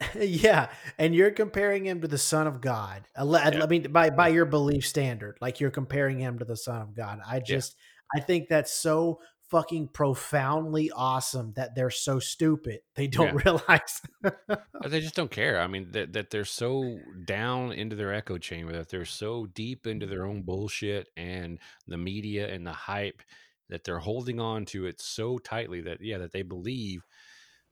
[0.18, 0.68] yeah,
[0.98, 3.04] and you're comparing him to the Son of God.
[3.16, 3.62] I, yeah.
[3.62, 6.94] I mean, by by your belief standard, like you're comparing him to the Son of
[6.94, 7.20] God.
[7.26, 7.76] I just,
[8.14, 8.20] yeah.
[8.20, 9.20] I think that's so
[9.50, 13.42] fucking profoundly awesome that they're so stupid they don't yeah.
[13.44, 14.02] realize
[14.88, 18.72] they just don't care i mean that, that they're so down into their echo chamber
[18.72, 23.22] that they're so deep into their own bullshit and the media and the hype
[23.68, 27.04] that they're holding on to it so tightly that yeah that they believe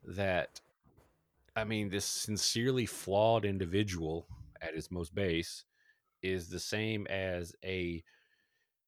[0.02, 0.60] that
[1.56, 4.26] i mean this sincerely flawed individual
[4.60, 5.64] at his most base
[6.22, 8.02] is the same as a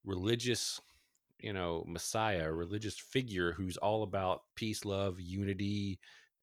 [0.04, 0.80] religious
[1.38, 5.98] you know messiah religious figure who's all about peace love unity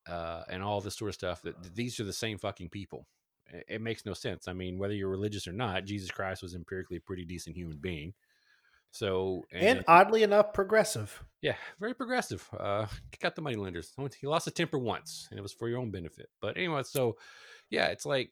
[0.07, 3.07] uh, and all this sort of stuff that, that these are the same fucking people.
[3.47, 4.47] It, it makes no sense.
[4.47, 7.77] I mean whether you're religious or not jesus christ was empirically a pretty decent human
[7.77, 8.13] being
[8.93, 11.23] so and, and oddly enough, progressive.
[11.41, 12.47] Yeah, very progressive.
[12.57, 13.91] Uh, kick out the money lenders.
[14.21, 16.29] He lost a temper once, and it was for your own benefit.
[16.39, 17.17] But anyway, so
[17.71, 18.29] yeah, it's like,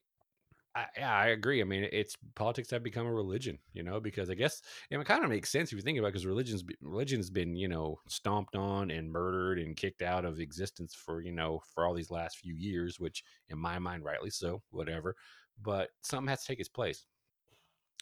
[0.76, 1.62] I, yeah, I agree.
[1.62, 5.24] I mean, it's politics have become a religion, you know, because I guess it kind
[5.24, 8.56] of makes sense if you think about it, because religion's religion's been you know stomped
[8.56, 12.38] on and murdered and kicked out of existence for you know for all these last
[12.38, 15.16] few years, which in my mind, rightly so, whatever.
[15.60, 17.08] But something has to take its place.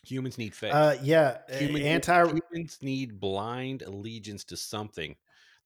[0.06, 0.74] Humans need faith.
[0.74, 5.16] Uh, yeah, Human, anti humans need blind allegiance to something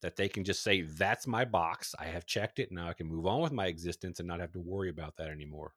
[0.02, 1.94] that they can just say, "That's my box.
[1.98, 2.72] I have checked it.
[2.72, 5.28] Now I can move on with my existence and not have to worry about that
[5.28, 5.72] anymore."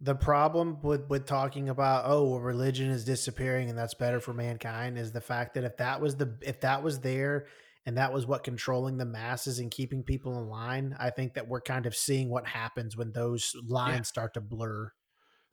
[0.00, 4.34] The problem with with talking about oh, well, religion is disappearing and that's better for
[4.34, 7.46] mankind is the fact that if that was the if that was there
[7.86, 11.48] and that was what controlling the masses and keeping people in line, I think that
[11.48, 14.02] we're kind of seeing what happens when those lines yeah.
[14.02, 14.90] start to blur.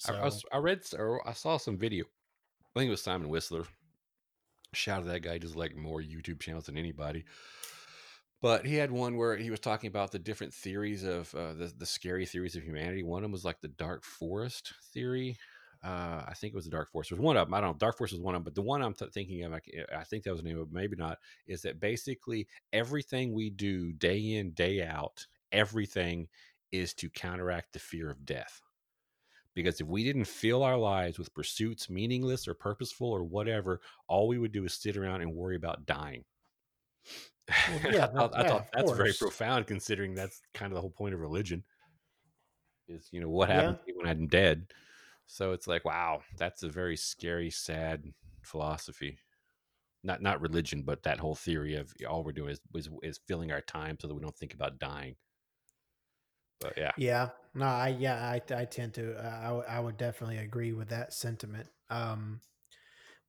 [0.01, 0.15] So.
[0.15, 2.05] I, I, I, read or I saw some video.
[2.75, 3.65] I think it was Simon Whistler.
[4.73, 5.33] Shout out to that guy.
[5.33, 7.23] He does like more YouTube channels than anybody.
[8.41, 11.71] But he had one where he was talking about the different theories of uh, the
[11.77, 13.03] the scary theories of humanity.
[13.03, 15.37] One of them was like the dark forest theory.
[15.83, 17.11] Uh, I think it was the dark forest.
[17.11, 17.53] It was one of them.
[17.53, 17.77] I don't know.
[17.77, 19.61] Dark forest was one of them, but the one I'm th- thinking of, I,
[19.95, 23.49] I, think that was the name of it, maybe not, is that basically everything we
[23.49, 26.27] do day in, day out, everything
[26.71, 28.61] is to counteract the fear of death.
[29.53, 34.27] Because if we didn't fill our lives with pursuits, meaningless or purposeful or whatever, all
[34.27, 36.23] we would do is sit around and worry about dying.
[37.49, 38.97] Well, yeah, I thought, yeah, I thought that's course.
[38.97, 41.63] very profound considering that's kind of the whole point of religion
[42.87, 43.93] is, you know, what happens yeah.
[43.97, 44.67] when I'm dead.
[45.27, 48.03] So it's like, wow, that's a very scary, sad
[48.41, 49.17] philosophy.
[50.03, 53.51] Not not religion, but that whole theory of all we're doing is, is, is filling
[53.51, 55.15] our time so that we don't think about dying.
[56.61, 60.73] But yeah, yeah, no, I yeah, I I tend to uh, I would definitely agree
[60.73, 61.67] with that sentiment.
[61.89, 62.39] Um,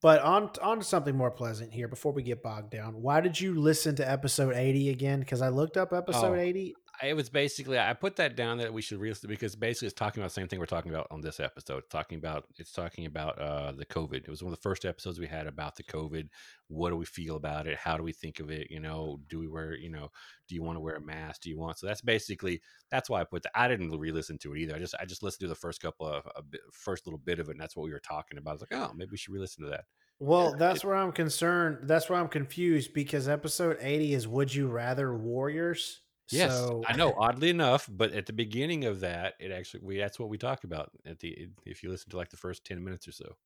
[0.03, 3.01] but on on to something more pleasant here before we get bogged down.
[3.01, 5.21] Why did you listen to episode eighty again?
[5.21, 6.75] Because I looked up episode oh, eighty.
[7.03, 10.23] It was basically I put that down that we should real because basically it's talking
[10.23, 11.79] about the same thing we're talking about on this episode.
[11.79, 14.17] It's talking about it's talking about uh the COVID.
[14.25, 16.29] It was one of the first episodes we had about the COVID.
[16.69, 17.77] What do we feel about it?
[17.77, 18.71] How do we think of it?
[18.71, 20.11] You know, do we wear, you know,
[20.49, 21.43] do you want to wear a mask?
[21.43, 23.53] Do you want so that's basically that's why I put that.
[23.55, 24.77] I didn't re-listen to it either.
[24.77, 27.41] I just I just listened to the first couple of a bit, first little bit
[27.41, 28.51] of it and that's what we were talking about.
[28.51, 29.85] I was like, oh, maybe we should re-listen to that.
[30.21, 31.89] Well, that's where I'm concerned.
[31.89, 36.03] That's where I'm confused because episode 80 is Would You Rather Warriors.
[36.33, 37.15] Yes, So I know.
[37.17, 40.65] Oddly enough, but at the beginning of that, it actually we that's what we talked
[40.65, 43.37] about at the if you listen to like the first ten minutes or so.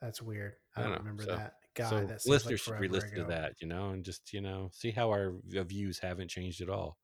[0.00, 0.54] that's weird.
[0.76, 1.54] I I don't know, remember so- that.
[1.74, 4.70] God, so that listeners like should re-listen to that, you know, and just you know
[4.72, 6.98] see how our views haven't changed at all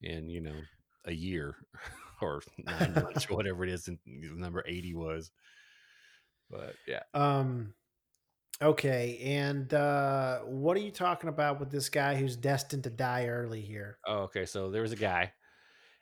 [0.00, 0.56] in you know
[1.04, 1.56] a year
[2.22, 3.88] or nine months or whatever it is.
[3.88, 5.30] And number eighty was,
[6.50, 7.02] but yeah.
[7.12, 7.74] Um
[8.62, 13.26] okay, and uh what are you talking about with this guy who's destined to die
[13.26, 13.98] early here?
[14.06, 14.46] Oh, okay.
[14.46, 15.32] So there was a guy,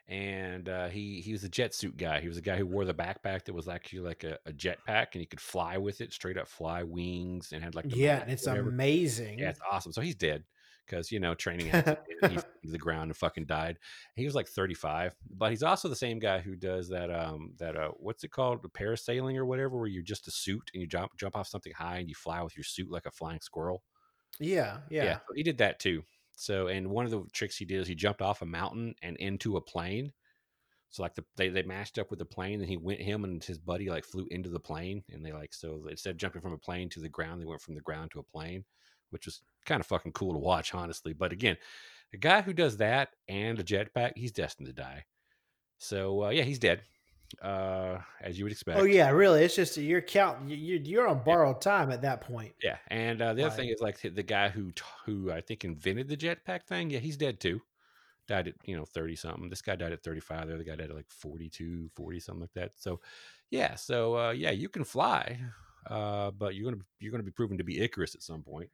[0.09, 2.21] and uh, he he was a jet suit guy.
[2.21, 4.79] He was a guy who wore the backpack that was actually like a, a jet
[4.87, 7.97] pack, and he could fly with it, straight up fly wings, and had like the
[7.97, 8.71] yeah, and it's whatever.
[8.71, 9.39] amazing.
[9.39, 9.93] Yeah, it's awesome.
[9.93, 10.45] So he's dead
[10.91, 13.79] because you know training he the ground and fucking died.
[14.17, 17.77] He was like 35, but he's also the same guy who does that um that
[17.77, 21.13] uh what's it called parasailing or whatever, where you're just a suit and you jump
[21.17, 23.83] jump off something high and you fly with your suit like a flying squirrel.
[24.91, 25.15] yeah, yeah.
[25.17, 26.03] so he did that too.
[26.33, 29.17] So and one of the tricks he did is he jumped off a mountain and
[29.19, 30.13] into a plane.
[30.89, 33.43] So like the, they they matched up with the plane, and he went him and
[33.45, 36.53] his buddy like flew into the plane, and they like so instead of jumping from
[36.53, 38.65] a plane to the ground, they went from the ground to a plane,
[39.11, 41.13] which was kind of fucking cool to watch, honestly.
[41.13, 41.57] But again,
[42.13, 45.05] a guy who does that and a jetpack, he's destined to die.
[45.79, 46.83] So uh, yeah, he's dead,
[47.43, 48.79] uh, as you would expect.
[48.79, 49.43] Oh yeah, really.
[49.45, 52.53] It's just you're count you you're on borrowed time at that point.
[52.63, 53.57] Yeah, and uh, the other Right.
[53.57, 54.73] thing is like the guy who
[55.07, 56.91] who I think invented the jetpack thing.
[56.91, 57.61] Yeah, he's dead too.
[58.29, 59.49] Died at you know thirty something.
[59.49, 60.49] This guy died at thirty five.
[60.49, 62.73] The other guy died at like 42, 40, something like that.
[62.77, 63.01] So
[63.51, 65.39] yeah, so uh, yeah, you can fly,
[65.89, 68.71] uh, but you're gonna you're gonna be proven to be Icarus at some point.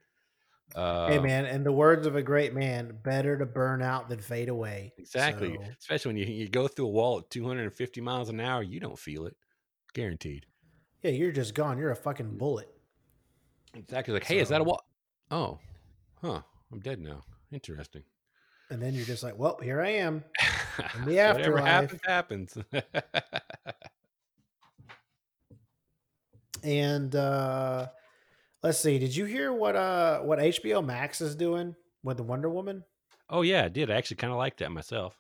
[0.75, 4.19] Uh, hey man, in the words of a great man, better to burn out than
[4.19, 4.93] fade away.
[4.99, 5.55] exactly.
[5.55, 8.29] So, Especially when you you go through a wall at two hundred and fifty miles
[8.29, 9.37] an hour, you don't feel it,
[9.95, 10.45] guaranteed.
[11.03, 11.79] yeah, you're just gone.
[11.79, 12.69] You're a fucking bullet.
[13.75, 14.13] Exactly.
[14.15, 14.83] Like, hey, is that a wall?
[15.31, 15.59] Oh,
[16.21, 16.41] huh.
[16.73, 17.23] I'm dead now.
[17.53, 18.03] Interesting.
[18.71, 20.25] And then you're just like, well, here I am.
[20.97, 22.03] In the Whatever afterlife.
[22.05, 22.59] happens, happens.
[26.65, 27.89] And uh
[28.67, 32.51] let's see, did you hear what uh what HBO Max is doing with the Wonder
[32.51, 32.83] Woman?
[33.31, 33.91] oh yeah, I did.
[33.91, 35.17] I actually kind of like that myself.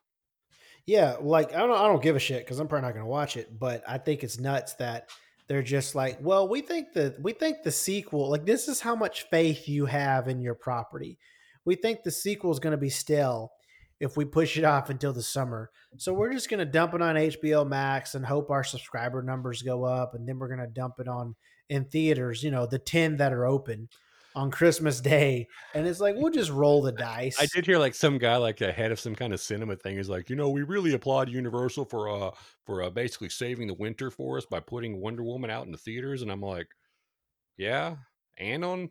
[0.85, 3.37] Yeah, like I don't I don't give a shit because I'm probably not gonna watch
[3.37, 5.11] it, but I think it's nuts that
[5.47, 8.97] they're just like, well, we think that we think the sequel, like this is how
[8.97, 11.17] much faith you have in your property.
[11.65, 13.53] We think the sequel is gonna be stale
[14.01, 15.71] if we push it off until the summer.
[15.99, 19.85] So we're just gonna dump it on HBO Max and hope our subscriber numbers go
[19.85, 21.37] up, and then we're gonna dump it on
[21.69, 23.89] in theaters, you know, the 10 that are open
[24.35, 25.49] on Christmas Day.
[25.75, 27.37] And it's like, we'll just roll the dice.
[27.41, 29.97] I did hear like some guy like a head of some kind of cinema thing
[29.97, 32.31] is like, you know, we really applaud Universal for uh
[32.64, 35.79] for uh, basically saving the winter for us by putting Wonder Woman out in the
[35.79, 36.69] theaters, and I'm like,
[37.57, 37.97] yeah,
[38.39, 38.91] and on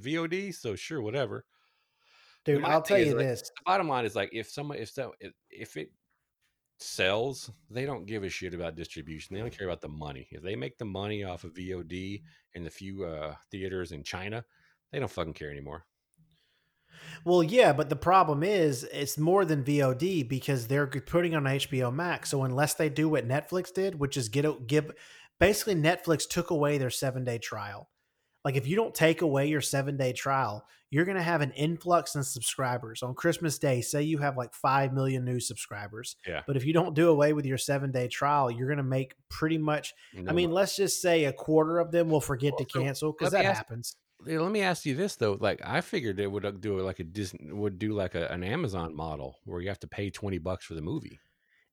[0.00, 1.44] VOD, so sure, whatever.
[2.44, 3.42] Dude, I'll tell you like, this.
[3.42, 5.92] the bottom line is like if someone if so if, if it
[6.82, 10.42] sells they don't give a shit about distribution they don't care about the money if
[10.42, 12.22] they make the money off of vod
[12.54, 14.44] and the few uh theaters in china
[14.92, 15.84] they don't fucking care anymore
[17.24, 21.92] Well, yeah, but the problem is it's more than VOD because they're putting on HBO
[21.92, 22.30] Max.
[22.30, 24.92] So unless they do what Netflix did, which is get give
[25.38, 27.88] basically Netflix took away their 7-day trial.
[28.44, 32.16] Like if you don't take away your 7-day trial, you're going to have an influx
[32.16, 33.80] in subscribers on Christmas Day.
[33.80, 36.16] Say you have like 5 million new subscribers.
[36.26, 36.42] Yeah.
[36.46, 39.58] But if you don't do away with your 7-day trial, you're going to make pretty
[39.58, 39.94] much
[40.28, 43.30] I mean, let's just say a quarter of them will forget Well, to cancel cuz
[43.30, 43.96] that ask- happens.
[44.24, 47.04] Let me ask you this though like i figured it would uh, do like a
[47.04, 50.64] disney would do like a, an amazon model where you have to pay 20 bucks
[50.64, 51.18] for the movie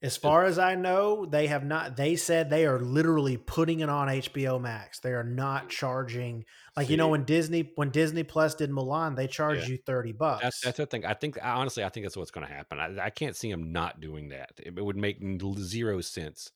[0.01, 1.97] As far as I know, they have not.
[1.97, 4.99] They said they are literally putting it on HBO Max.
[5.01, 6.45] They are not charging
[6.77, 9.71] like you know when Disney when Disney Plus did Mulan, they charged Yeah.
[9.73, 10.41] you thirty bucks.
[10.43, 11.05] That's that's the thing.
[11.05, 12.79] I think honestly, I think that's what's going to happen.
[12.79, 14.51] I, I can't see him not doing that.
[14.57, 15.17] It, it would make
[15.57, 16.51] zero sense.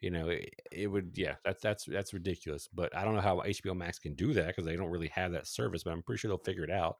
[0.00, 1.12] You know, it, it would.
[1.16, 2.68] Yeah, that's that's that's ridiculous.
[2.72, 5.32] But I don't know how HBO Max can do that because they don't really have
[5.32, 5.82] that service.
[5.82, 6.98] But I'm pretty sure they'll figure it out.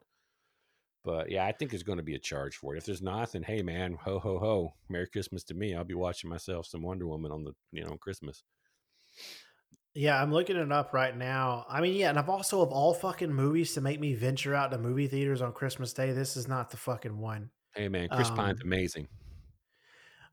[1.09, 2.79] But yeah, I think there's going to be a charge for it.
[2.79, 5.75] If there's not, then hey, man, ho ho ho, Merry Christmas to me.
[5.75, 8.45] I'll be watching myself some Wonder Woman on the you know Christmas.
[9.95, 11.65] yeah, I'm looking it up right now.
[11.67, 14.71] I mean, yeah, and I've also of all fucking movies to make me venture out
[14.73, 17.49] to movie theaters on Christmas Day, this is not the fucking one.
[17.75, 19.09] Hey man, Chris Pine's Um, amazing.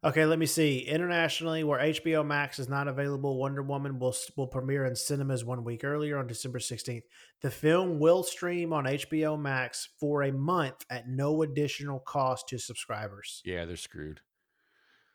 [0.05, 0.81] Okay, let me see.
[0.81, 5.63] Internationally, where HBO Max is not available, Wonder Woman will will premiere in cinemas one
[5.63, 7.01] week earlier on December 16th.
[7.41, 12.59] The film will stream on HBO Max for a month at no additional cost to
[12.59, 13.41] subscribers.
[13.43, 14.21] Yeah, they're screwed.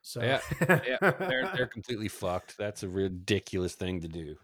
[0.02, 2.58] So Yeah, yeah, they're they're completely fucked.
[2.58, 4.34] That's a ridiculous thing to do.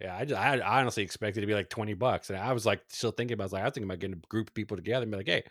[0.00, 2.66] Yeah, I, just, I honestly expected it to be like twenty bucks, and I was
[2.66, 3.44] like still thinking about.
[3.44, 5.18] I was like, I was thinking about getting a group of people together and be
[5.18, 5.44] like, hey,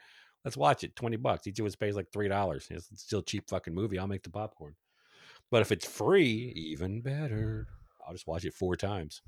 [0.46, 0.96] let's watch it.
[0.96, 1.48] Twenty bucks.
[1.48, 2.68] Each of us pays like three dollars.
[2.70, 4.00] It's still a cheap fucking movie.
[4.00, 4.76] I'll make the popcorn.
[5.50, 7.68] But if it's free, even better.
[8.06, 9.22] I'll just watch it four times.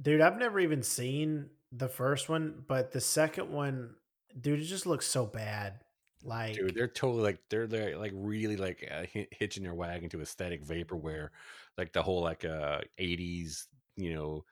[0.00, 3.94] dude, I've never even seen the first one, but the second one,
[4.38, 5.80] dude, it just looks so bad.
[6.22, 10.20] Like, Dude, they're totally like they're they're like really like uh, hitching their wagon to
[10.20, 11.30] aesthetic vaporwave,
[11.78, 14.44] like the whole like uh '80s, you know,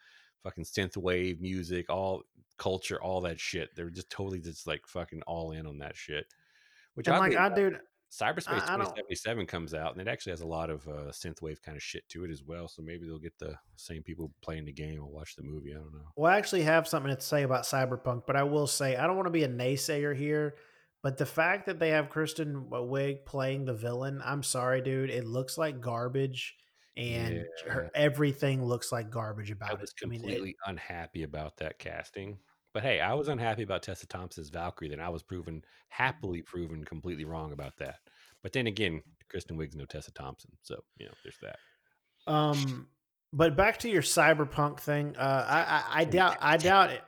[0.43, 2.23] fucking synth wave music, all
[2.59, 3.75] culture, all that shit.
[3.75, 6.27] They're just totally just like fucking all in on that shit.
[6.95, 7.79] Which oddly like, I, dude,
[8.11, 11.63] Cyberspace I- I 2077 comes out, and it actually has a lot of uh, synthwave
[11.63, 12.67] kind of shit to it as well.
[12.67, 15.73] So maybe they'll get the same people playing the game or watch the movie.
[15.73, 16.09] I don't know.
[16.17, 19.17] Well, I actually have something to say about Cyberpunk, but I will say I don't
[19.17, 20.57] want to be a naysayer here.
[21.03, 25.11] But the fact that they have Kristen Wiig playing the villain, I'm sorry, dude.
[25.11, 26.57] It looks like garbage,
[26.97, 30.05] and her, everything looks like garbage I about was it.
[30.05, 32.39] I mean, it- completely unhappy about that casting.
[32.75, 34.91] But hey, I was unhappy about Tessa Thompson's Valkyrie.
[34.91, 37.97] Then I was proven happily proven completely wrong about that.
[38.43, 41.57] But then again, Kristen Wiig's no Tessa Thompson, so you know there's that.
[42.31, 42.89] Um,
[43.33, 45.17] but back to your cyberpunk thing.
[45.17, 47.03] Uh, I, I, I doubt, I doubt it.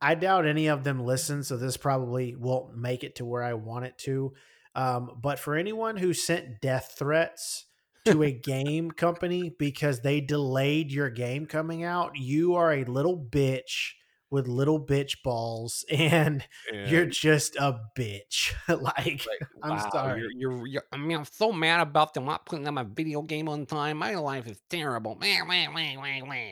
[0.00, 3.54] I doubt any of them listen, so this probably won't make it to where I
[3.54, 4.34] want it to.
[4.74, 7.64] Um, but for anyone who sent death threats
[8.04, 13.16] to a game company because they delayed your game coming out, you are a little
[13.18, 13.92] bitch
[14.30, 18.52] with little bitch balls, and you're just a bitch.
[18.68, 19.26] like,
[19.62, 20.20] I'm sorry.
[20.20, 23.22] You're, you're, you're, I mean, I'm so mad about them not putting out my video
[23.22, 23.98] game on time.
[23.98, 25.16] My life is terrible.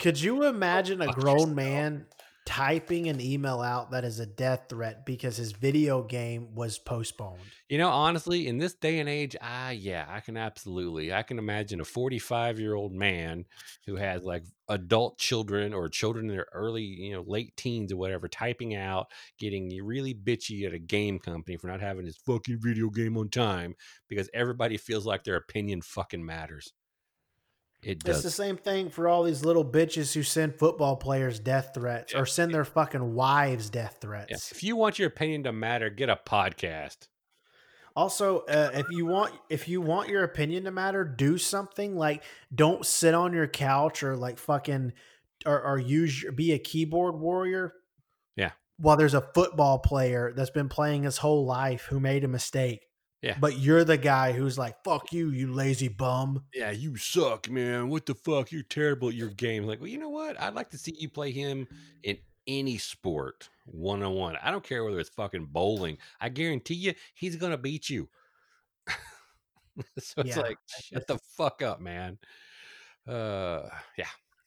[0.01, 2.07] Could you imagine a grown man
[2.47, 7.40] typing an email out that is a death threat because his video game was postponed?
[7.68, 11.12] You know, honestly, in this day and age, ah, yeah, I can absolutely.
[11.12, 13.47] I can imagine a 45 year old man
[13.86, 17.97] who has like adult children or children in their early, you know, late teens or
[17.97, 19.07] whatever, typing out,
[19.38, 23.28] getting really bitchy at a game company for not having his fucking video game on
[23.30, 23.74] time
[24.09, 26.72] because everybody feels like their opinion fucking matters.
[27.85, 31.72] It It's the same thing for all these little bitches who send football players death
[31.74, 32.20] threats Yeah.
[32.20, 34.09] or send their fucking wives death Yeah.
[34.09, 34.53] threats.
[34.53, 37.09] If you want your opinion to matter, get a podcast.
[37.97, 42.24] Also, uh, if you want if you want your opinion to matter, do something like
[42.53, 44.93] don't sit on your couch or like fucking
[45.47, 47.74] or, or use your, be a keyboard warrior.
[48.35, 48.51] Yeah.
[48.78, 52.87] While there's a football player that's been playing his whole life who made a mistake.
[53.25, 53.39] Yeah.
[53.41, 57.89] But you're the guy who's like, "Fuck you, you lazy bum." yeah, you suck, man.
[57.89, 58.53] What the fuck?
[58.53, 59.64] You're terrible at your game.
[59.64, 60.39] Like, well, you know what?
[60.39, 61.66] I'd like to see you play him
[62.03, 64.37] in any sport one on one.
[64.43, 65.97] I don't care whether it's fucking bowling.
[66.20, 68.11] I guarantee you, he's gonna beat you.
[69.99, 72.18] so it's Yeah, like, shut the fuck up, man.
[73.09, 74.05] Uh, yeah.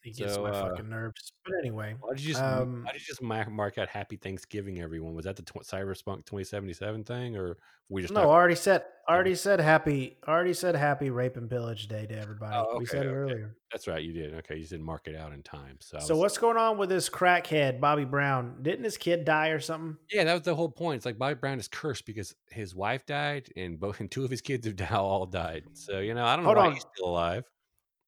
[0.07, 1.33] He gets So, my uh, fucking nerves.
[1.45, 4.15] But anyway, Why did you just Um, why did you just mark, mark out Happy
[4.15, 5.13] Thanksgiving, everyone?
[5.13, 7.57] Was that the tw- Cyberpunk 2077 thing, or
[7.89, 11.87] we just no, not- already said, already said happy, already said happy rape and pillage
[11.89, 12.55] day to everybody.
[12.55, 13.55] Oh, we okay, said it earlier.
[13.71, 14.33] That's right, you did.
[14.35, 15.77] Okay, you didn't mark it out in time.
[15.81, 18.59] So, So was- what's going on with this crackhead Bobby Brown?
[18.61, 19.97] Didn't his kid die or something?
[20.11, 20.97] Yeah, that was the whole point.
[20.97, 24.31] It's like Bobby Brown is cursed because his wife died and both and two of
[24.31, 25.63] his kids have now all died.
[25.73, 26.73] So you know, I don't know why on.
[26.73, 27.43] he's still alive.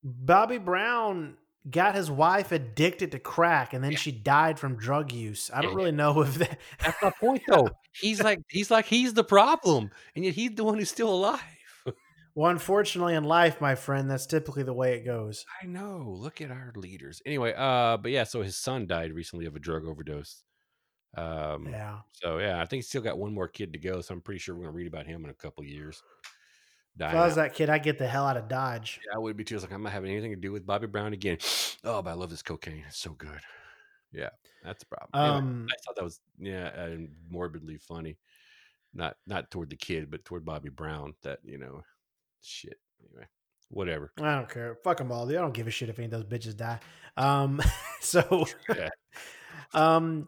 [0.01, 1.35] Bobby Brown
[1.69, 5.49] got his wife addicted to crack and then she died from drug use.
[5.53, 5.77] I don't Yeah.
[5.77, 7.77] really know if that That's my point, though.
[7.93, 11.41] he's like he's like he's the problem, and yet he's the one who's still alive.
[12.35, 15.45] Well, unfortunately in life, my friend, that's typically the way it goes.
[15.61, 16.05] I know.
[16.07, 17.21] Look at our leaders.
[17.25, 20.43] Anyway, uh, but yeah, so his son died recently of a drug overdose.
[21.17, 22.01] Um, Yeah.
[22.13, 23.99] so yeah, I think he's still got one more kid to go.
[24.01, 26.01] So I'm pretty sure we're gonna read about him in a couple years.
[26.99, 27.43] If I was out.
[27.43, 28.99] that kid, I'd get the hell out of Dodge.
[29.05, 29.55] Yeah, I would be too.
[29.55, 31.37] It's like I'm not having anything to do with Bobby Brown again.
[31.85, 32.83] Oh, but I love this cocaine.
[32.89, 33.39] It's so good.
[34.11, 34.29] Yeah,
[34.65, 35.09] that's a problem.
[35.13, 36.97] Anyway, Um, I thought that was yeah, uh,
[37.29, 38.17] morbidly funny.
[38.93, 41.13] Not not toward the kid, but toward Bobby Brown.
[41.23, 41.83] That you know,
[42.41, 42.77] shit.
[43.01, 43.27] Anyway,
[43.69, 44.11] whatever.
[44.19, 44.75] I don't care.
[44.83, 45.29] Fuck them all.
[45.29, 46.79] I don't give a shit if any of those bitches die.
[47.17, 47.61] Um,
[48.01, 48.45] so,
[48.75, 48.89] Yeah.
[49.73, 50.27] um,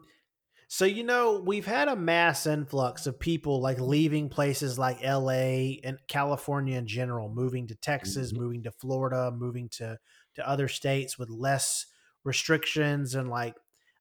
[0.74, 5.78] so you know we've had a mass influx of people like leaving places like L.A.
[5.84, 8.38] and California in general, moving to Texas, Mhm.
[8.38, 9.98] moving to Florida, moving to
[10.36, 11.84] to other states with less
[12.24, 13.54] restrictions and like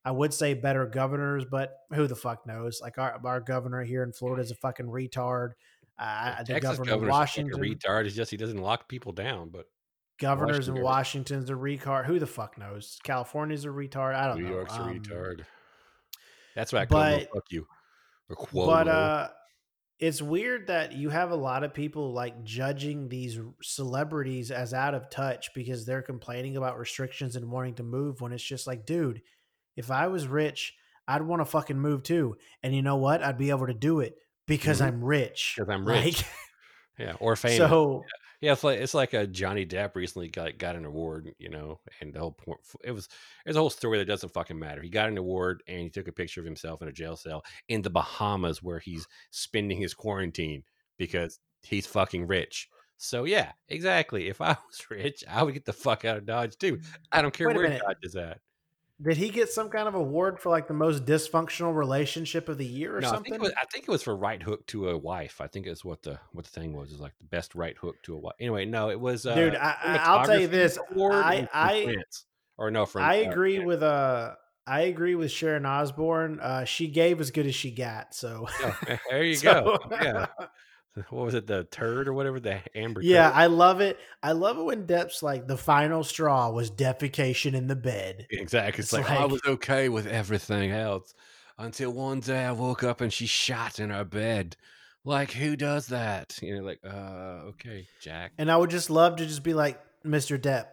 [0.06, 2.80] I would say better governors, but who the fuck knows?
[2.82, 5.52] Like our our governor here in Florida is a fucking retard.
[6.00, 8.06] Uh, the Texas governor of Washington, a retard.
[8.06, 9.50] is just he doesn't lock people down.
[9.50, 9.66] But
[10.20, 12.06] governors in Washington's a retard.
[12.06, 12.98] Who the fuck knows?
[13.04, 14.16] California's a retard.
[14.16, 14.44] I don't know.
[14.44, 14.56] New know.
[14.56, 15.42] York's a Um, retard.
[16.56, 17.68] That's I but- fuck you.
[18.54, 19.30] But uh
[20.00, 24.96] it's weird that you have a lot of people like judging these celebrities as out
[24.96, 28.84] of touch because they're complaining about restrictions and wanting to move when it's just like,
[28.88, 29.22] dude,
[29.76, 30.74] if I was rich,
[31.08, 32.36] I'd want to fucking move too.
[32.64, 33.22] And you know what?
[33.22, 34.16] I'd be able to do it
[34.48, 34.86] because Mhm.
[34.88, 35.54] I'm rich.
[35.60, 36.24] 'Cause I'm rich.
[36.98, 37.58] yeah, or famous.
[37.58, 38.04] so
[38.42, 41.80] Yeah, it's like it's like a Johnny Depp recently got got an award, you know,
[42.00, 43.08] and the whole point it was
[43.46, 44.82] there's a whole story that doesn't fucking matter.
[44.82, 47.44] He got an award and he took a picture of himself in a jail cell
[47.70, 50.64] in the Bahamas where he's spending his quarantine
[50.98, 52.68] because he's fucking rich.
[52.98, 54.28] So yeah, exactly.
[54.28, 56.78] If I was rich, I would get the fuck out of Dodge too.
[56.78, 56.86] Mm.
[57.12, 57.80] I don't care Wait where.
[57.80, 58.40] Dodge is at.
[59.02, 62.66] Did he get some kind of award for like the most dysfunctional relationship of the
[62.66, 63.32] year or no, I something?
[63.32, 65.42] think it was I think it was for right hook to a wife.
[65.42, 67.96] I think it's what the what the thing was is like the best right hook
[68.04, 68.36] to a wife.
[68.40, 70.78] Anyway, no, it was uh, Dude, I, I, I'll tell you this.
[70.92, 72.26] award I I France.
[72.58, 73.68] or no from I uh, agree France.
[73.68, 74.34] with uh
[74.68, 76.40] I agree with Sharon Osbourne.
[76.40, 78.14] Uh she gave as good as she got.
[78.14, 78.80] So Oh,
[79.10, 79.96] there you So- go.
[80.02, 80.28] Yeah.
[81.10, 81.48] What was it?
[81.48, 82.40] The turd or whatever?
[82.40, 83.02] The amber.
[83.02, 83.38] yeah, turd?
[83.38, 83.98] I love it.
[84.22, 88.28] I love it when Depp's like the final straw was defecation in the bed.
[88.30, 88.82] exactly.
[88.82, 91.14] It's It's, like, I was okay with everything else
[91.58, 94.58] until one day I woke up and she shot in her bed.
[95.04, 96.38] Like, who does that?
[96.42, 98.34] You know, like, uh, okay, Jack.
[98.38, 100.38] And I would just love to just be like, Mr.
[100.38, 100.66] Depp,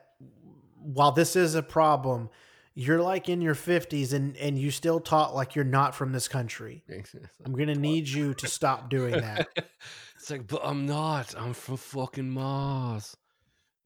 [0.83, 2.29] while this is a problem,
[2.75, 6.29] you're like in your 50s and and you still talk like you're not from this
[6.29, 6.85] country.
[7.45, 9.49] I'm going to need you to stop doing that.
[10.29, 11.35] it's like, but I'm not.
[11.39, 13.17] I'm from fucking Mars.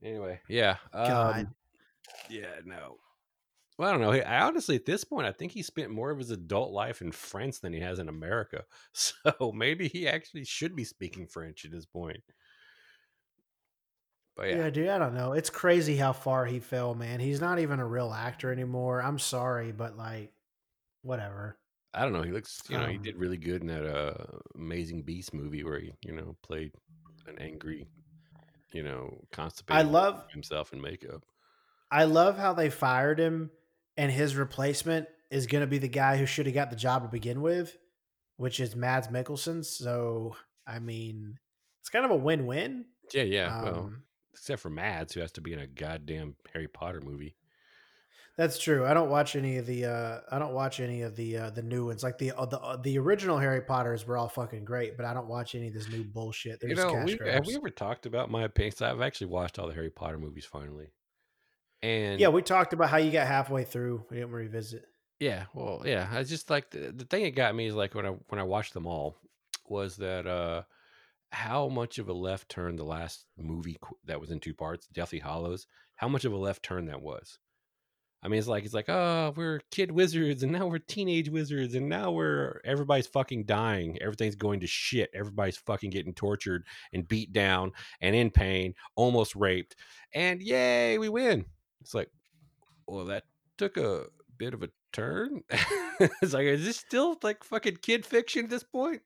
[0.03, 0.77] Anyway, yeah.
[0.93, 1.41] God.
[1.41, 1.55] Um,
[2.29, 2.97] yeah, no.
[3.79, 4.11] Well, I don't know.
[4.13, 7.13] I honestly, at this point, I think he spent more of his adult life in
[7.13, 8.65] France than he has in America.
[8.93, 12.23] So maybe he actually should be speaking French at this point.
[14.37, 14.57] But Yeah.
[14.57, 15.35] yeah, dude, I don't know.
[15.35, 17.21] It's crazy how far he fell, man.
[17.21, 19.01] He's not even a real actor anymore.
[19.01, 20.33] I'm sorry, but like
[21.03, 21.57] whatever.
[21.95, 22.23] I don't know.
[22.23, 24.25] He looks, you know, he Um, did really good in that uh,
[24.55, 26.73] Amazing Beast movie where he, you know, played
[27.27, 27.87] an angry,
[28.73, 31.23] you know, constipated love- himself in makeup.
[31.91, 33.51] I love how they fired him
[33.99, 37.03] and his replacement is going to be the guy who should have got the job
[37.03, 37.77] to begin with,
[38.39, 39.63] which is Mads Mikkelsen.
[39.63, 40.35] So,
[40.67, 41.39] I mean,
[41.81, 42.87] it's kind of a win-win.
[43.13, 43.63] Yeah, yeah.
[43.63, 47.37] well, Um, except for Mads, who has to be in a goddamn Harry Potter movie.
[48.39, 48.87] That's true.
[48.87, 51.63] I don't watch any of the uh I don't watch any of the uh the
[51.63, 52.03] new ones.
[52.03, 55.13] Like the uh, the uh, the original Harry Potters were all fucking great, but I
[55.13, 56.59] don't watch any of this new bullshit.
[56.61, 58.81] They're you know, cash we, have we ever talked about my opinions?
[58.81, 60.93] I've actually watched all the Harry Potter movies finally,
[61.83, 64.07] and yeah, we talked about how you got halfway through.
[64.09, 64.85] We didn't revisit.
[65.21, 66.09] Yeah, well, yeah.
[66.11, 68.45] I just like the, the thing that got me is like when I when I
[68.45, 69.17] watched them all
[69.69, 70.63] was that uh
[71.33, 74.87] how much of a left turn the last movie qu- that was in two parts,
[74.87, 75.67] Deathly Hallows,
[75.97, 77.39] how much of a left turn that was.
[78.23, 81.75] I mean, it's like it's like oh, we're kid wizards, and now we're teenage wizards,
[81.75, 87.09] and now we're everybody's fucking dying, everything's going to shit, everybody's fucking getting tortured and
[87.09, 89.75] beat down and in pain, almost raped,
[90.15, 91.45] and yay, we win.
[91.81, 92.11] It's like,
[92.87, 93.25] well, that
[93.59, 94.05] took a
[94.39, 95.43] bit of a turn.
[95.51, 99.03] it's like, is this still like fucking kid fiction at this point?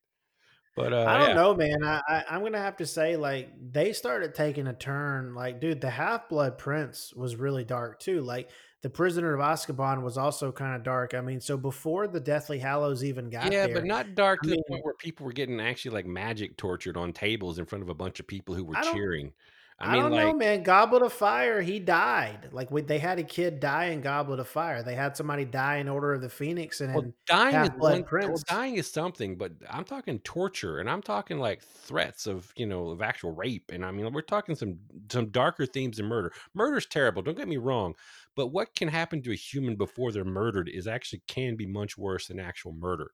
[0.76, 1.34] But uh, I don't yeah.
[1.34, 1.82] know, man.
[1.82, 5.34] I, I I'm gonna have to say, like, they started taking a turn.
[5.34, 8.20] Like, dude, the Half Blood Prince was really dark too.
[8.20, 8.50] Like,
[8.86, 11.12] the Prisoner of Azkaban was also kind of dark.
[11.12, 13.52] I mean, so before the Deathly Hallows even got there.
[13.52, 15.90] yeah, there, but not dark I to the mean- point where people were getting actually
[15.90, 18.92] like magic tortured on tables in front of a bunch of people who were I
[18.92, 19.32] cheering.
[19.78, 20.62] I, I mean, don't like, know, man.
[20.62, 22.48] Goblet of Fire, he died.
[22.50, 24.82] Like, we, they had a kid die in Goblet of Fire.
[24.82, 28.00] They had somebody die in Order of the Phoenix, and well, dying is Half-Blood one,
[28.00, 28.42] well, Prince.
[28.44, 32.88] dying is something, but I'm talking torture, and I'm talking like threats of you know
[32.88, 34.78] of actual rape, and I mean we're talking some
[35.12, 36.32] some darker themes than murder.
[36.54, 37.20] Murder's terrible.
[37.20, 37.94] Don't get me wrong,
[38.36, 41.98] but what can happen to a human before they're murdered is actually can be much
[41.98, 43.12] worse than actual murder.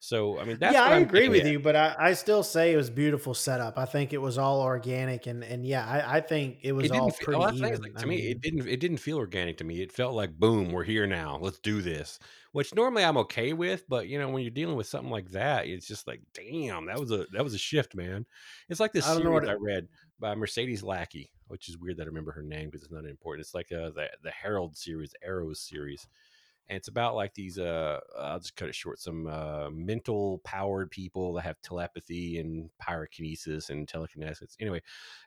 [0.00, 1.46] So I mean, that's yeah, I I'm agree with at.
[1.46, 3.78] you, but I, I still say it was beautiful setup.
[3.78, 6.92] I think it was all organic, and and yeah, I, I think it was It
[6.92, 7.82] all pretty well, that's the thing, even.
[7.82, 8.68] like, to me, it didn't.
[8.68, 9.82] It didn't feel organic to me.
[9.82, 11.38] It felt like boom, we're here now.
[11.40, 12.20] Let's do this.
[12.52, 15.66] Which normally I'm okay with, but you know, when you're dealing with something like that,
[15.66, 18.26] it's just like, damn, that was a that was a shift, man.
[18.68, 19.88] It's like this I series I read
[20.20, 23.44] by Mercedes Lackey, which is weird that I remember her name because it's not important.
[23.44, 26.06] It's like uh, the the Herald series, Arrows series,
[26.68, 27.58] and it's about like these.
[27.58, 28.98] Uh, I'll just cut it short.
[29.00, 34.56] Some uh, mental powered people that have telepathy and pyrokinesis and telekinesis.
[34.60, 34.82] Anyway,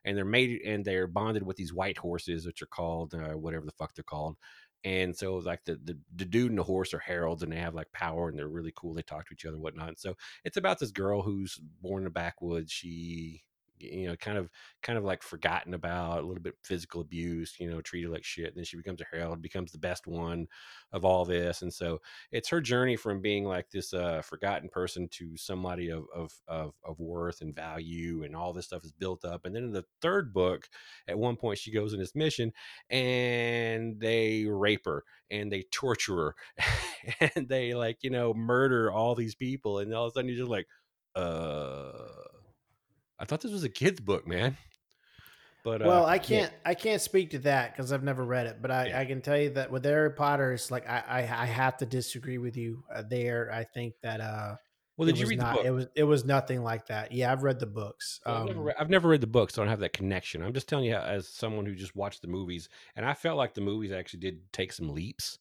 [0.06, 3.66] and they're made and they're bonded with these white horses, which are called uh, whatever
[3.66, 4.38] the fuck they're called.
[4.84, 7.76] and so like the, the the dude and the horse are heralds and they have
[7.76, 10.58] like power and they're really cool they talk to each other and whatnot so it's
[10.58, 13.44] about this girl who's born in the backwoods she
[13.82, 14.50] you know kind of
[14.82, 18.48] kind of like forgotten about a little bit physical abuse you know treated like shit
[18.48, 20.48] and then she becomes a herald becomes the best one
[20.92, 22.00] of all this and so
[22.32, 26.74] it's her journey from being like this uh forgotten person to somebody of of of,
[26.84, 29.86] of worth and value and all this stuff is built up and then in the
[30.02, 30.68] third book
[31.08, 32.52] at one point she goes on this mission
[32.90, 36.36] and they rape her and they torture her
[37.36, 40.38] and they like you know murder all these people and all of a sudden you're
[40.38, 40.68] just like
[41.16, 41.92] uh
[43.22, 44.58] I thought this was a kid's book, man.
[45.64, 46.70] But well, uh, I can't yeah.
[46.72, 48.58] I can't speak to that because I've never read it.
[48.64, 49.00] But I, yeah.
[49.00, 51.86] I, can tell you that with Harry Potter, it's like I I, I have to
[51.86, 53.52] disagree with you uh, there.
[53.54, 54.56] I think that uh
[54.98, 55.66] well, did you read not, the book?
[55.66, 57.12] It was it was nothing like that.
[57.12, 58.20] Yeah, I've read the books.
[58.26, 59.94] Well, um, I've, never read, I've, never read, the books, so I don't have that
[59.94, 60.42] connection.
[60.42, 63.54] I'm just telling you as someone who just watched the movies, and I felt like
[63.54, 65.38] the movies actually did take some leaps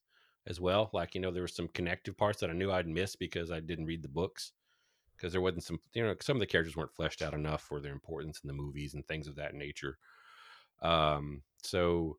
[0.46, 0.90] as well.
[0.92, 3.60] Like you know, there were some connective parts that I knew I'd miss because I
[3.60, 4.52] didn't read the books
[5.20, 7.80] because there wasn't some you know some of the characters weren't fleshed out enough for
[7.80, 9.98] their importance in the movies and things of that nature.
[10.82, 12.16] Um so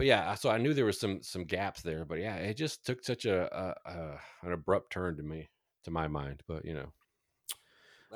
[0.00, 2.86] but yeah so i knew there was some some gaps there but yeah it just
[2.86, 5.50] took such a, a, a an abrupt turn to me
[5.84, 6.90] to my mind but you know.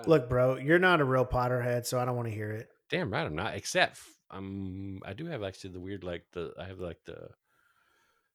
[0.06, 2.68] Look bro you're not a real potterhead so i don't want to hear it.
[2.88, 6.64] Damn right i'm not except um i do have actually the weird like the i
[6.64, 7.28] have like the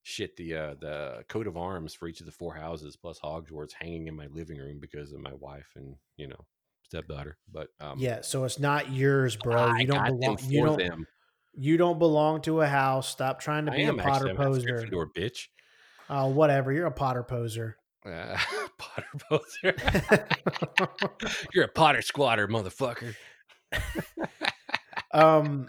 [0.03, 3.73] shit the uh the coat of arms for each of the four houses plus Hogwarts
[3.79, 6.45] hanging in my living room because of my wife and you know
[6.89, 7.37] stepdaughter.
[7.51, 9.55] But um yeah, so it's not yours, bro.
[9.55, 10.37] I you don't belong.
[10.47, 10.77] You don't.
[10.77, 11.07] Them.
[11.53, 13.09] You don't belong to a house.
[13.09, 14.67] Stop trying to be a Potter poser.
[14.67, 15.47] Gryffindor, bitch.
[16.09, 16.71] Oh, whatever.
[16.71, 17.77] You're a Potter poser.
[18.05, 18.37] Uh,
[18.77, 19.75] Potter poser.
[21.53, 23.15] You're a Potter squatter, motherfucker.
[25.13, 25.67] um.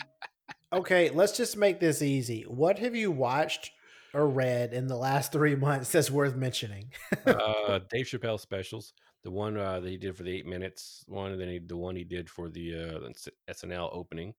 [0.73, 2.43] Okay, let's just make this easy.
[2.43, 3.73] What have you watched
[4.15, 6.93] or read in the last three months that's worth mentioning?
[7.27, 8.93] uh, Dave Chappelle specials.
[9.23, 11.77] The one uh, that he did for the eight minutes one, and then he, the
[11.77, 14.35] one he did for the uh, SNL opening.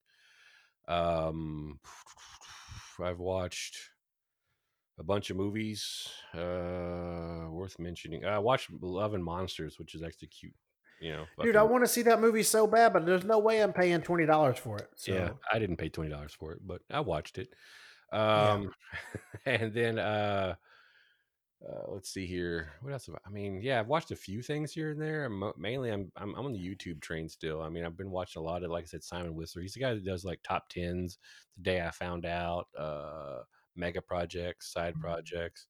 [0.88, 1.80] Um,
[3.04, 3.78] I've watched
[5.00, 8.26] a bunch of movies uh, worth mentioning.
[8.26, 10.54] I watched Love and Monsters, which is actually cute.
[11.00, 13.64] You know, dude, I want to see that movie so bad, but there's no way
[13.64, 14.88] I'm paying twenty dollars for it.
[14.96, 15.12] So.
[15.12, 17.56] Yeah, I didn't pay twenty dollars for it, but I watched it.
[18.12, 18.72] Um,
[19.46, 19.54] yeah.
[19.54, 20.56] and then uh,
[21.68, 22.72] uh, let's see here.
[22.82, 23.06] What else?
[23.06, 25.26] have I mean, yeah, I've watched a few things here and there.
[25.26, 27.62] I'm, mainly, I'm, I'm I'm on the YouTube train still.
[27.62, 29.62] I mean, I've been watching a lot of, like I said, Simon Whistler.
[29.62, 31.20] He's the guy that does like top tens.
[31.56, 33.40] Today I Found Out, uh,
[33.76, 35.04] mega projects, side mm-hmm.
[35.04, 35.68] projects.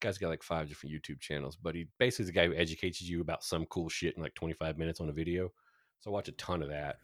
[0.00, 3.00] Guy's got like five different YouTube channels, but he basically is the guy who educates
[3.00, 5.50] you about some cool shit in like 25 minutes on a video.
[6.00, 6.96] So I watch a ton of that.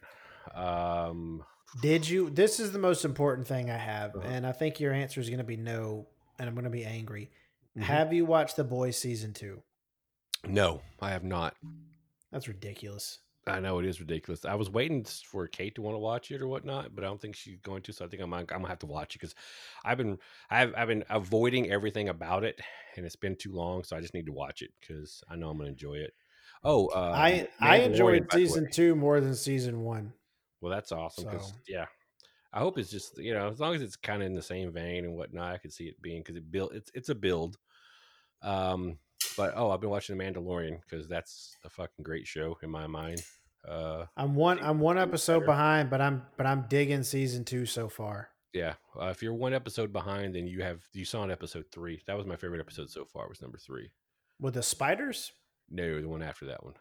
[0.55, 1.43] Um,
[1.81, 2.29] did you?
[2.29, 4.27] This is the most important thing I have, uh-huh.
[4.27, 6.07] and I think your answer is going to be no,
[6.39, 7.29] and I'm going to be angry.
[7.77, 7.83] Mm-hmm.
[7.83, 9.61] Have you watched The Boys season two?
[10.45, 11.55] No, I have not.
[12.31, 13.19] That's ridiculous.
[13.45, 14.45] I know it is ridiculous.
[14.45, 17.19] I was waiting for Kate to want to watch it or whatnot, but I don't
[17.19, 17.93] think she's going to.
[17.93, 19.35] So I think I'm I'm gonna have to watch it because
[19.83, 20.17] I've been
[20.49, 22.61] I've I've been avoiding everything about it,
[22.95, 23.83] and it's been too long.
[23.83, 26.13] So I just need to watch it because I know I'm gonna enjoy it.
[26.63, 30.13] Oh, uh, I I enjoyed season two more than season one.
[30.63, 31.45] Well, that's awesome so.
[31.67, 31.87] yeah,
[32.53, 34.71] I hope it's just you know as long as it's kind of in the same
[34.71, 37.57] vein and whatnot, I could see it being because it build it's it's a build.
[38.41, 38.97] Um,
[39.35, 42.87] but oh, I've been watching The Mandalorian because that's a fucking great show in my
[42.87, 43.21] mind.
[43.67, 45.47] Uh, I'm one I'm one episode better.
[45.47, 48.29] behind, but I'm but I'm digging season two so far.
[48.53, 52.01] Yeah, uh, if you're one episode behind, then you have you saw an episode three.
[52.07, 53.27] That was my favorite episode so far.
[53.27, 53.91] Was number three
[54.39, 55.33] with the spiders?
[55.69, 56.75] No, the one after that one.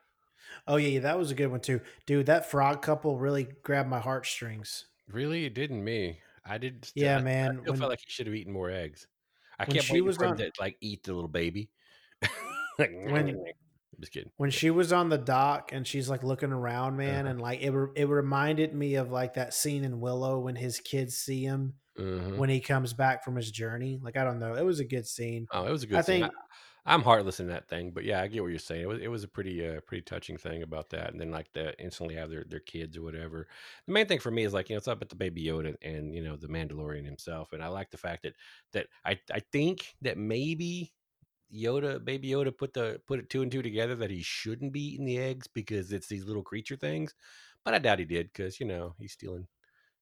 [0.67, 2.27] Oh yeah, that was a good one too, dude.
[2.27, 4.87] That frog couple really grabbed my heartstrings.
[5.09, 6.21] Really, it didn't me.
[6.45, 6.91] I did.
[6.95, 7.61] Yeah, I, man.
[7.63, 9.07] I felt like he should have eaten more eggs.
[9.59, 11.71] I kept she was on, to like eat the little baby.
[12.79, 14.31] like, when, I'm just kidding.
[14.37, 17.31] When she was on the dock and she's like looking around, man, uh-huh.
[17.31, 21.17] and like it, it reminded me of like that scene in Willow when his kids
[21.17, 22.37] see him uh-huh.
[22.37, 24.01] when he comes back from his journey.
[24.03, 25.47] Like I don't know, it was a good scene.
[25.53, 25.99] Oh, it was a good.
[25.99, 26.23] I scene.
[26.23, 26.33] think
[26.85, 28.83] I'm heartless in that thing, but yeah, I get what you're saying.
[28.83, 31.53] It was it was a pretty uh, pretty touching thing about that, and then like
[31.53, 33.47] the instantly have their their kids or whatever.
[33.87, 35.77] The main thing for me is like you know it's up at the Baby Yoda
[35.83, 38.35] and you know the Mandalorian himself, and I like the fact that
[38.73, 40.93] that I I think that maybe
[41.55, 44.95] Yoda Baby Yoda put the put it two and two together that he shouldn't be
[44.95, 47.15] eating the eggs because it's these little creature things,
[47.65, 49.47] but I doubt he did because you know he's stealing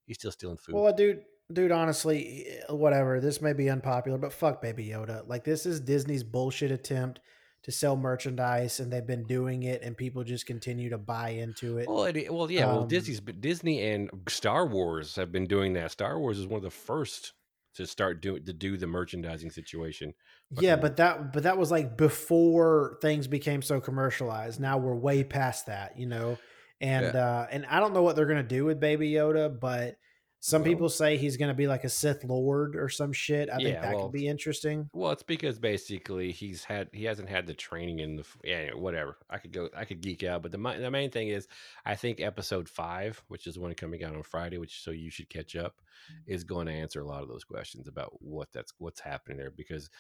[0.07, 0.77] he's still stealing food.
[0.77, 3.21] Well, dude, dude, honestly, eh, whatever.
[3.21, 5.27] This may be unpopular, but fuck Baby Yoda.
[5.29, 7.21] Like this is Disney's bullshit attempt
[7.63, 11.79] to sell merchandise, and they've been doing it, and people just continue to buy into
[11.79, 11.89] it.
[11.89, 12.67] Well, it, well, yeah.
[12.67, 15.91] Um, well, Disney's Disney and Star Wars have been doing that.
[15.91, 17.35] Star Wars is one of the first
[17.75, 20.15] to start doing to do the merchandising situation.
[20.51, 24.61] Yeah, but that but that was like before things became so commercialized.
[24.61, 26.39] Now we're way past that, you know.
[26.81, 29.97] And uh and I don't know what they're gonna do with Baby Yoda, but
[30.41, 33.51] some Well- people say he's gonna be like a Sith Lord or some shit.
[33.51, 34.89] I think that well, could be interesting.
[34.95, 39.19] Well, it's because basically he's had he hasn't had the training in the yeah whatever.
[39.29, 41.47] I could go I could geek out, but the the main thing is
[41.85, 45.11] I think episode five, which is the one coming out on Friday, which so you
[45.11, 45.81] should catch up,
[46.11, 46.17] mm.
[46.27, 49.51] is going to answer a lot of those questions about what that's what's happening there
[49.51, 49.91] because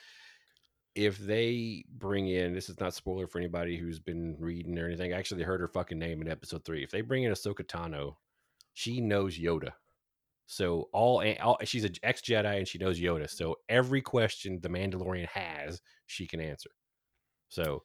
[0.95, 5.13] if they bring in this is not spoiler for anybody who's been reading or anything.
[5.13, 6.83] Actually, heard her fucking name in episode three.
[6.83, 8.17] If they bring in Ahsoka Tano,
[8.75, 9.73] she knows Yoda.
[10.51, 13.31] So all, all she's an ex Jedi and she knows Yoda.
[13.31, 16.71] So every question the Mandalorian has, she can answer.
[17.51, 17.85] So,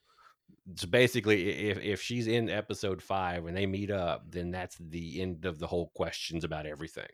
[0.75, 5.21] so basically, if if she's in episode five and they meet up, then that's the
[5.21, 7.05] end of the whole questions about everything.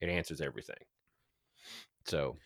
[0.00, 0.82] It answers everything.
[2.06, 2.38] So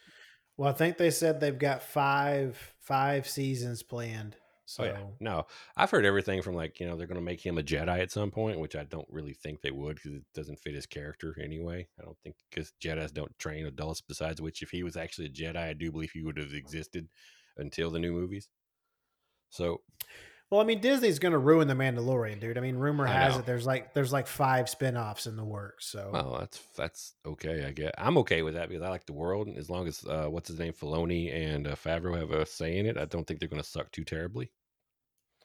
[0.57, 4.35] Well, I think they said they've got five five seasons planned.
[4.69, 5.47] So Oh yeah, no,
[5.79, 8.13] I've heard everything from like you know they're going to make him a Jedi at
[8.13, 11.35] some point, which I don't really think they would because it doesn't fit his character
[11.43, 11.89] anyway.
[11.99, 14.03] I don't think because Jedi's don't train adults.
[14.03, 17.09] Besides which, if he was actually a Jedi, I do believe he would have existed
[17.57, 18.51] until the new movies.
[19.49, 19.81] So
[20.51, 22.59] Well, I mean, Disney's going to ruin the Mandalorian, dude.
[22.59, 23.41] I mean, rumor I has know.
[23.41, 25.87] it there's like there's like five spin-offs in the works.
[25.87, 27.65] So well, that's that's okay.
[27.65, 29.49] I get I'm okay with that because I like the world.
[29.57, 32.85] As long as uh, what's his name, Filoni and uh, Favreau have a say in
[32.85, 34.51] it, I don't think they're going to suck too terribly.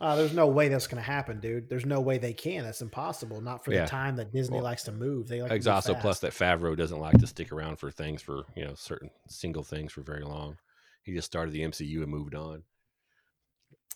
[0.01, 1.69] Uh, there's no way that's going to happen, dude.
[1.69, 2.63] There's no way they can.
[2.63, 3.41] That's impossible.
[3.41, 3.83] Not for Yeah.
[3.85, 5.27] the time that Disney Well, likes to move.
[5.27, 8.21] They like to Ex- also, plus that Favreau doesn't like to stick around for things
[8.21, 10.57] for you know certain single things for very long.
[11.03, 12.63] He just started the MCU and moved on.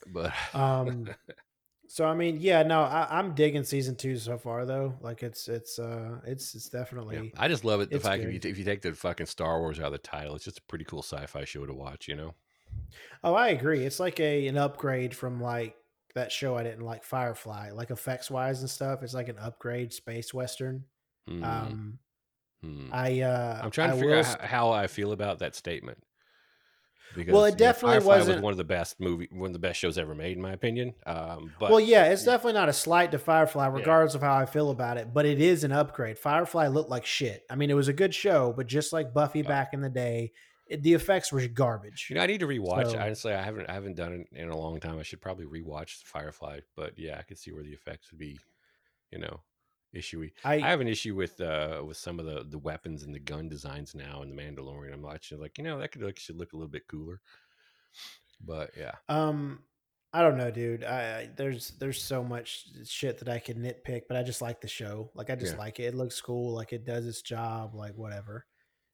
[0.07, 1.09] But Um,
[1.87, 4.93] so I mean, yeah, no, I, I'm digging season two so far, though.
[5.01, 7.89] Like it's it's uh it's it's yeah, definitely I just love it.
[7.89, 9.97] The it's fact if you, if you take the fucking Star Wars out of the
[9.99, 12.07] title, it's just a pretty cool sci-fi show to watch.
[12.07, 12.35] You know?
[13.23, 13.85] Oh, I agree.
[13.85, 15.75] It's like a an upgrade from like
[16.17, 17.71] that show I didn't like, Firefly.
[17.71, 20.83] Like effects wise and stuff, it's like an upgrade space western.
[21.29, 21.43] Mhm.
[21.43, 21.99] Um,
[22.63, 22.89] Hmm.
[22.91, 25.39] I uh, I'm trying I to figure will out s- how, how I feel about
[25.39, 25.99] that statement.
[27.15, 29.53] Because Well, it you know, definitely wasn't- was one of the best movie, one of
[29.53, 30.93] the best shows ever made, in my opinion.
[31.05, 34.45] Um, but well, yeah, it's definitely not a slight to Firefly, regardless of how I
[34.45, 35.13] feel about it.
[35.13, 36.17] But it is an upgrade.
[36.19, 37.43] Firefly looked like shit.
[37.49, 39.47] I mean, it was a good show, but just like Buffy Yeah.
[39.47, 40.33] back in the day,
[40.69, 42.07] it, the effects were garbage.
[42.09, 42.91] You know, I need to rewatch.
[42.91, 44.99] So- Honestly, I haven't I haven't done it in a long time.
[44.99, 46.59] I should probably rewatch Firefly.
[46.75, 48.39] But yeah, I could see where the effects would be,
[49.11, 49.41] you know,
[49.95, 50.31] issuey.
[50.43, 53.19] I, I, have an issue with uh with some of the the weapons and the
[53.19, 54.93] gun designs now in the Mandalorian.
[54.93, 57.21] I'm watching like you know that could like should look a little bit cooler.
[58.45, 59.63] But yeah, um,
[60.13, 60.83] I don't know, dude.
[60.83, 64.61] I, I there's there's so much shit that I can nitpick, but I just like
[64.61, 65.11] the show.
[65.15, 65.59] Like I just Yeah.
[65.59, 65.85] like it.
[65.85, 66.53] It looks cool.
[66.53, 67.73] Like it does its job.
[67.73, 68.45] Like whatever.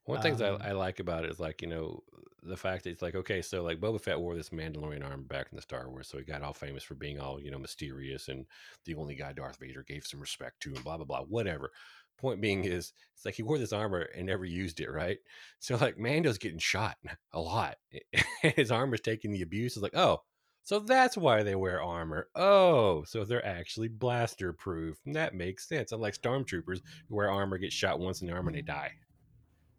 [0.05, 2.03] One of the things Um, I, I like about it is like you know
[2.43, 5.47] the fact that it's like okay, so like Boba Fett wore this Mandalorian armor back
[5.51, 8.27] in the Star Wars, so he got all famous for being all you know mysterious
[8.27, 8.45] and
[8.85, 11.71] the only guy Darth Vader gave some respect to, and blah blah blah, whatever.
[12.17, 15.17] Point being is, it's like he wore this armor and never used it, right?
[15.59, 16.97] So like Mando's getting shot
[17.33, 17.77] a lot.
[18.41, 19.75] His armor's taking the abuse.
[19.75, 20.23] It's like, oh,
[20.63, 22.29] so that's why they wear armor.
[22.35, 24.97] Oh, so they're actually blaster proof.
[25.05, 25.91] That makes sense.
[25.91, 28.91] Unlike stormtroopers who wear armor, get shot once in the armor and they die.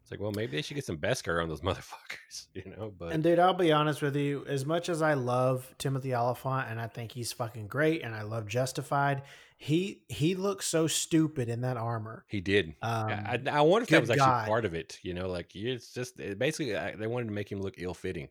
[0.05, 2.92] It's like, well, maybe they should get some Beskar on those motherfuckers, you know?
[2.96, 4.44] But And dude, I'll be honest with you.
[4.46, 8.20] As much as I love Timothy Olyphant and I think he's fucking great, and I
[8.22, 9.22] love Justified,
[9.57, 12.26] he he looks so stupid in that armor.
[12.28, 12.74] he did.
[12.82, 14.46] Um, I, I wonder if that was actually God.
[14.46, 14.98] part of it.
[15.02, 18.28] You know, like it's just it basically I, they wanted to make him look ill-fitting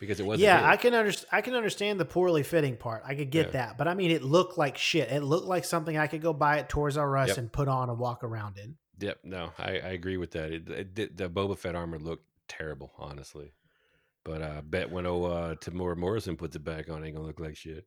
[0.00, 0.42] because it wasn't.
[0.44, 0.66] yeah, his.
[0.66, 1.28] I can understand.
[1.30, 3.02] I can understand the poorly fitting part.
[3.06, 3.52] I could get Yeah.
[3.52, 5.12] that, but I mean, it looked like shit.
[5.12, 7.38] It looked like something I could go buy at Toys R Us Yep.
[7.38, 8.74] and put on and walk around in.
[9.00, 10.52] Yep, no, I, I agree with that.
[10.52, 10.68] It,
[10.98, 13.52] it the Boba Fett armor looked terrible, honestly.
[14.24, 17.26] But I bet when oh uh, Temuera Morrison puts it back on, it ain't gonna
[17.26, 17.84] look like shit.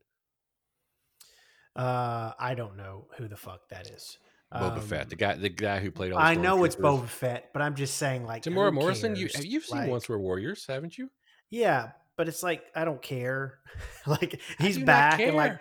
[1.76, 4.18] Uh, I don't know who the fuck that is.
[4.54, 6.20] Boba Um, Fett, the guy, the guy who played all.
[6.20, 9.16] The I know it's Boba Fett, but I'm just saying, like Temuera who Morrison.
[9.16, 9.46] You cares?
[9.46, 11.10] you've seen Like, Once Were Warriors, haven't you?
[11.50, 13.60] Yeah, but it's like I don't care.
[14.08, 15.60] like he's do back and like?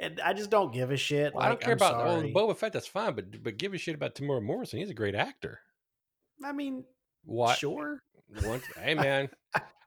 [0.00, 1.34] And I just don't give a shit.
[1.34, 2.32] Well, I don't care I'm about sorry.
[2.32, 2.72] Boba Fett.
[2.72, 4.78] That's fine, but but give a shit about Temuera Morrison.
[4.78, 5.60] He's a great actor.
[6.44, 6.84] I mean,
[7.24, 7.58] What?
[7.58, 8.02] sure.
[8.44, 9.28] Once, hey man,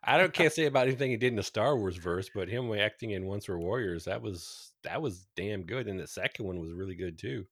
[0.03, 2.73] I don't can't say about anything he did in the Star Wars verse, but him
[2.73, 6.59] acting in Once Were Warriors, that was that was damn good, and the second one
[6.59, 7.45] was really good too.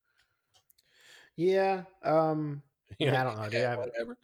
[1.36, 1.84] Yeah.
[2.04, 2.62] Um.
[2.98, 3.62] You Yeah, I don't know, dude.
[3.66, 4.18] I whatever.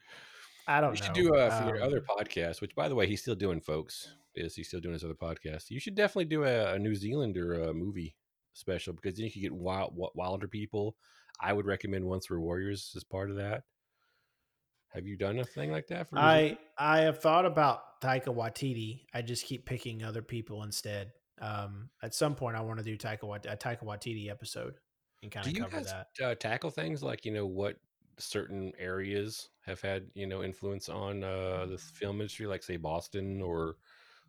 [0.68, 1.22] I don't You should know.
[1.32, 4.12] do uh, for your Um, other podcast, which by the way he's still doing, folks.
[4.34, 5.70] Is he's still doing his other podcast?
[5.70, 8.16] You should definitely do a, a New Zealander uh, movie
[8.56, 10.94] special because then you could get wild, Wilderpeople.
[11.40, 13.64] I would recommend Once Were Warriors as part of that.
[14.94, 16.18] Have you done a thing like that for?
[16.18, 19.02] I I have thought about Taika Waititi.
[19.14, 21.12] I just keep picking other people instead.
[21.42, 24.76] Um, at some point, I want to do Taika a Taika Waititi episode
[25.22, 26.26] and kind Do of you cover guys that.
[26.26, 27.78] uh, tackle things like you know what
[28.18, 33.42] certain areas have had you know influence on uh, the film industry, like say Boston
[33.42, 33.76] or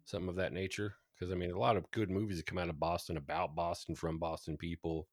[0.05, 0.95] something of that nature?
[1.19, 3.95] Because I mean, a lot of good movies that come out of Boston about Boston
[3.95, 5.09] from Boston people.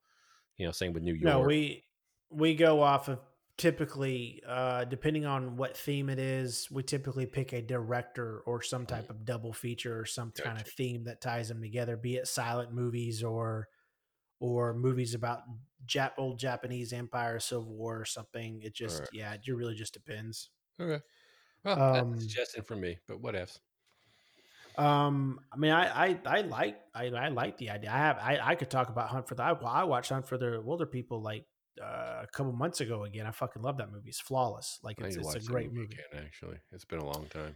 [0.58, 1.24] You know, same with New York.
[1.24, 1.86] No, we
[2.30, 3.20] we go off of
[3.56, 8.84] typically uh depending on what theme it is we typically pick a director or some
[8.84, 12.28] type of double feature or some kind of theme that ties them together be it
[12.28, 13.68] silent movies or
[14.40, 15.44] or movies about
[15.86, 19.10] Jap- old japanese empire civil war or something it just Alright.
[19.14, 20.50] yeah it really just depends
[20.80, 21.04] okay.
[21.64, 23.60] Well, Um, that's suggestion from me, but what else?
[24.78, 28.40] Um i mean i i, I like I, I like the idea i have i
[28.42, 31.46] i could talk about hunt for the i, I watched hunt for the Wilderpeople like
[31.82, 35.16] uh, a couple months ago again i fucking love that movie it's flawless like it's,
[35.16, 36.24] it's a great movie again.
[36.26, 37.56] Actually, it's been a long time.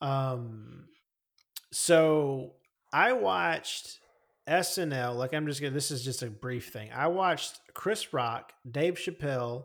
[0.00, 0.86] Um,
[1.72, 2.54] so
[2.92, 4.00] I watched
[4.48, 5.16] SNL.
[5.16, 5.72] Like I'm just gonna.
[5.72, 6.90] This is just a brief thing.
[6.94, 9.64] I watched Chris Rock, Dave Chappelle,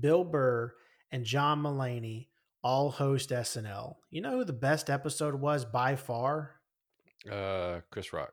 [0.00, 0.72] Bill Burr,
[1.10, 2.28] and John Mulaney
[2.62, 3.96] all host SNL.
[4.10, 6.52] You know who the best episode was by far?
[7.30, 8.32] Uh, Chris Rock.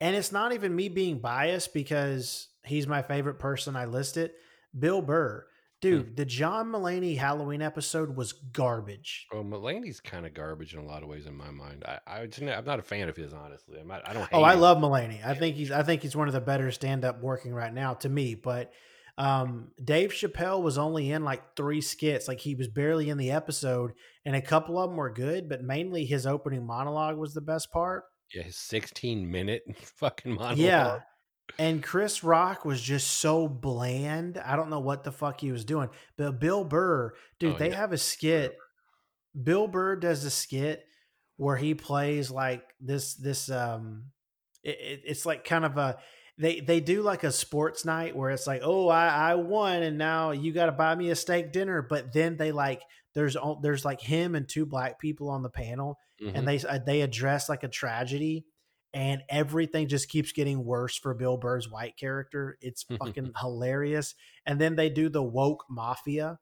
[0.00, 3.76] And it's not even me being biased because he's my favorite person.
[3.76, 4.32] I listed
[4.78, 5.46] Bill Burr.
[5.82, 9.26] Dude, the John Mulaney Halloween episode was garbage.
[9.32, 11.84] Well, Mulaney's kind of garbage in a lot of ways in my mind.
[11.86, 13.78] I, I I'm not a fan of his, honestly.
[13.78, 14.22] I'm not, I don't.
[14.22, 14.60] Hate Oh, I him.
[14.60, 15.24] love Mulaney.
[15.24, 17.92] I think he's I think he's one of the better stand up working right now
[17.94, 18.34] to me.
[18.34, 18.72] But
[19.18, 23.30] um, Dave Chappelle was only in like three skits, like he was barely in the
[23.30, 23.92] episode,
[24.24, 27.70] and a couple of them were good, but mainly his opening monologue was the best
[27.72, 28.04] part.
[28.34, 29.62] Yeah, his 16 minute
[29.96, 30.58] fucking monologue.
[30.58, 30.98] Yeah.
[31.60, 34.36] And Chris Rock was just so bland.
[34.36, 35.88] I don't know what the fuck he was doing.
[36.18, 37.76] But Bill Burr, dude, Oh, they yeah.
[37.76, 38.56] have a skit.
[39.40, 40.84] Bill Burr does a skit
[41.36, 44.06] where he plays like this this um
[44.64, 45.98] it, it- it's like kind of a
[46.38, 49.96] they they do like a sports night where it's like oh I I won and
[49.98, 52.82] now you got to buy me a steak dinner but then they like
[53.14, 56.32] there's there's like him and two black people on the panel Mhm.
[56.34, 58.46] and they uh, they address like a tragedy
[58.94, 62.56] and everything just keeps getting worse for Bill Burr's white character.
[62.62, 64.14] It's fucking hilarious.
[64.46, 66.38] And then they do the woke mafia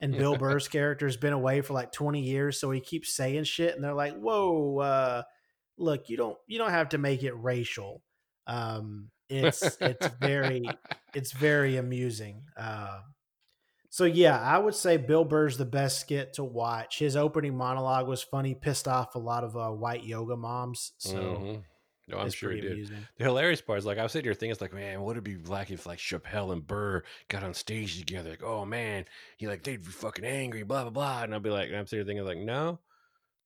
[0.00, 3.74] and Bill Burr's character's been away for like 20 years so he keeps saying shit
[3.76, 5.22] and they're like, "Whoa, uh
[5.78, 8.02] look, you don't you don't have to make it racial."
[8.48, 10.62] Um it's it's very
[11.14, 12.42] it's very amusing.
[12.56, 13.00] Uh,
[13.90, 16.98] so yeah, I would say Bill Burr's the best skit to watch.
[16.98, 20.92] His opening monologue was funny, pissed off a lot of uh, white yoga moms.
[20.98, 21.62] So Mhm.
[22.08, 22.72] No, I'm sure he did.
[22.72, 23.06] amusing.
[23.16, 25.18] The hilarious part is like I was sitting here thinking, it's like, man, what would
[25.18, 28.30] it be like if like Chappelle and Burr got on stage together?
[28.30, 29.04] Like, oh man,
[29.36, 31.22] he like they'd be fucking angry, blah blah blah.
[31.22, 32.80] And I'll be like, and I'm sitting here thinking, like, no,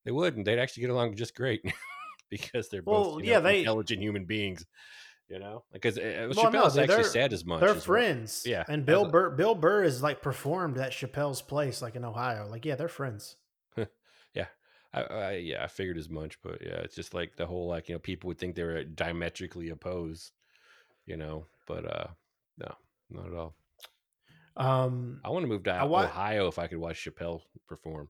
[0.05, 0.45] they wouldn't.
[0.45, 1.61] They'd actually get along just great
[2.29, 4.65] because they're both you know, yeah, they- intelligent human beings.
[5.29, 7.59] You know, because uh, Well, no, Chappelle's they- actually said as much.
[7.59, 7.81] They're as well.
[7.83, 8.43] friends.
[8.45, 12.47] Yeah, And Bill Burr Bill Burr is like performed at Chappelle's place, like in Ohio.
[12.49, 13.35] Like, yeah, they're friends.
[14.93, 17.89] I, I, yeah, I figured as much, but yeah, it's just like the whole like
[17.89, 20.31] you know people would think they were diametrically opposed,
[21.05, 22.07] you know, but uh
[22.57, 22.73] no,
[23.09, 23.53] not at all.
[24.55, 28.09] Um I want to move to wa- Ohio if I could watch Chappelle perform.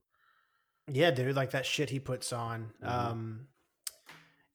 [0.90, 2.70] Yeah, dude, like that shit he puts on.
[2.82, 2.88] Mhm.
[2.88, 3.48] Um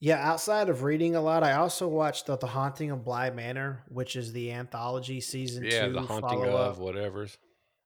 [0.06, 3.84] yeah, outside of reading a lot, I also watched the, the Haunting of Bly Manor,
[3.88, 7.38] which is the anthology season Yeah, two the haunting of whatever's.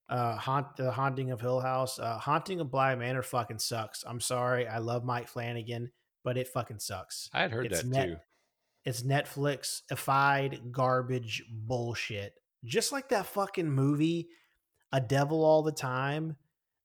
[0.09, 1.99] uh haunt the haunting of hill house.
[1.99, 4.03] Uh haunting of bly manor fucking sucks.
[4.07, 4.67] I'm sorry.
[4.67, 5.91] I love mike flanagan
[6.23, 7.29] but it fucking sucks.
[7.33, 8.17] I had heard It's that net- too.
[8.85, 12.33] it's netflix-ified garbage bullshit.
[12.65, 14.29] Just like that fucking movie
[14.91, 16.35] a devil all the time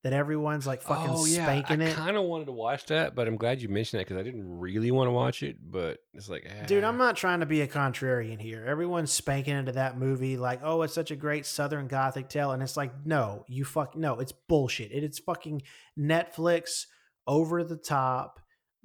[0.02, 1.20] that everyone's like fucking spanking it.
[1.20, 3.68] oh yeah, spanking I it kind of wanted to watch that, but I'm glad you
[3.68, 5.56] mentioned that because I didn't really want to watch it.
[5.62, 6.88] But it's like, Dude, eh.
[6.88, 8.64] I'm not trying to be a contrarian here.
[8.66, 12.50] Everyone's spanking into that movie like, oh, it's such a great Southern Gothic tale.
[12.50, 14.90] And it's like, no, you fuck no, it's bullshit.
[14.90, 15.62] It, it's fucking
[15.98, 16.86] Netflix
[17.28, 18.40] over the top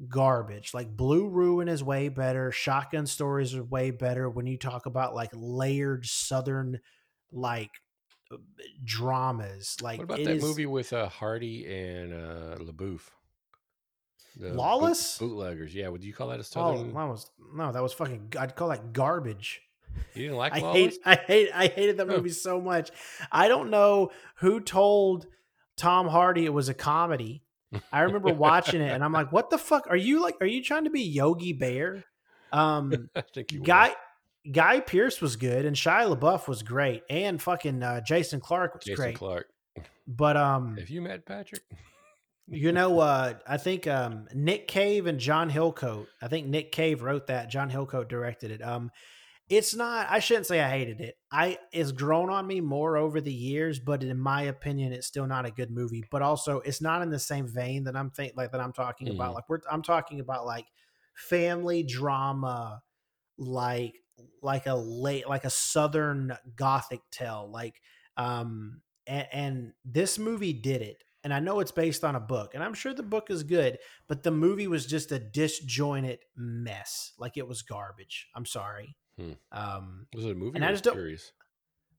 [0.07, 0.73] garbage.
[0.75, 2.51] Like Blue Ruin is way better.
[2.51, 6.79] Shotgun stories are way better when you talk about like layered Southern
[7.31, 7.71] like
[8.83, 9.77] dramas.
[9.81, 13.01] Like What about that is- movie with uh, Hardy and uh, LaBeouf?
[14.39, 15.17] The boot- Lawless?
[15.17, 15.73] bootleggers.
[15.73, 16.93] Yeah, would you call that a Oh, southern?
[16.93, 18.33] that was no, that was fucking.
[18.39, 19.61] I'd call that garbage.
[20.13, 20.75] you didn't like I Lawless?
[20.77, 22.15] hate, I hate, I hated that Oh.
[22.17, 22.91] movie so much.
[23.31, 25.25] I don't know who told
[25.75, 27.43] Tom Hardy it was a comedy.
[27.91, 29.87] I remember watching it, and I'm like, "What the fuck?
[29.89, 30.35] Are you like?
[30.39, 32.03] Are you trying to be Yogi Bear?"
[32.49, 33.59] Um, think you
[34.51, 38.83] Guy Pearce was good, and Shia LaBeouf was great, and fucking uh, Jason Clarke was
[38.85, 39.15] Jason great.
[39.15, 39.47] Clarke.
[40.07, 41.63] But um, Have you met Patrick?
[42.47, 46.07] you know, uh, I think um, Nick Cave and John Hillcoat.
[46.21, 47.49] I think Nick Cave wrote that.
[47.49, 48.63] John Hillcoat directed it.
[48.63, 48.89] Um,
[49.49, 50.07] it's not.
[50.09, 51.15] I shouldn't say I hated it.
[51.31, 55.25] I it's grown on me more over the years, but in my opinion, it's still
[55.25, 56.03] not a good movie.
[56.11, 59.09] But also, it's not in the same vein that I'm think like that I'm talking
[59.09, 59.31] about.
[59.31, 59.35] Mhm.
[59.35, 60.65] Like we're I'm talking about like
[61.15, 62.81] family drama,
[63.37, 63.95] like
[64.41, 67.81] like a late like a southern gothic tale, like
[68.17, 71.03] um and, and this movie did it.
[71.23, 73.79] And I know it's based on a book, and I'm sure the book is good,
[74.07, 77.11] but the movie was just a disjointed mess.
[77.17, 78.27] Like it was garbage.
[78.33, 78.95] I'm sorry.
[79.19, 79.31] Hmm.
[79.51, 80.55] Um, Was it a movie?
[80.55, 81.33] And or I just don't- series?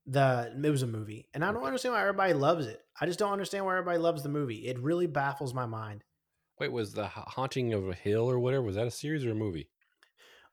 [0.07, 2.81] the it was a movie, and I don't understand why everybody loves it.
[2.99, 4.67] I just don't understand why everybody loves the movie.
[4.67, 6.03] It really baffles my mind.
[6.59, 8.63] Wait, was the haunting of a hill or whatever?
[8.63, 9.69] Was that a series or a movie?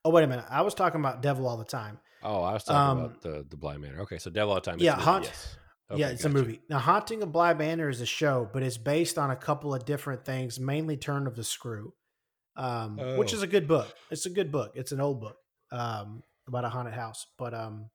[0.05, 1.99] Oh wait a minute, I was talking about Devil all the time.
[2.23, 4.01] Oh, I was talking Um, about the the Bly Manor.
[4.01, 4.77] Okay, so Devil All the Time.
[4.79, 5.57] yeah, Haunt- Yes.
[5.89, 6.61] yeah, Okay, it's a movie.
[6.69, 9.83] Now, Haunting of Bly Manor is a show, but it's based on a couple of
[9.85, 11.93] different things, mainly Turn of the Screw,
[12.55, 13.37] um, which Oh.
[13.37, 13.93] is a good book.
[14.11, 14.71] It's a good book.
[14.75, 15.37] It's an old book
[15.71, 17.25] um, about a haunted house.
[17.37, 17.89] But um,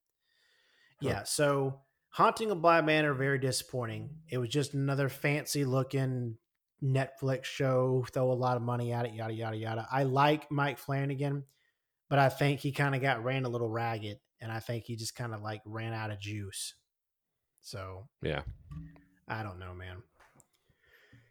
[1.01, 1.81] yeah, so
[2.11, 4.11] Haunting of Bly Manor very disappointing.
[4.29, 6.37] It was just another fancy looking
[6.83, 8.05] Netflix show.
[8.13, 9.15] Throw a lot of money at it.
[9.15, 9.89] Yada yada yada.
[9.91, 11.45] I like Mike Flanagan,
[12.11, 14.97] but I think he kind of got ran a little ragged, and I think he
[14.97, 16.75] just kind of like ran out of juice.
[17.63, 18.43] So Yeah.
[19.29, 20.03] I don't know, man.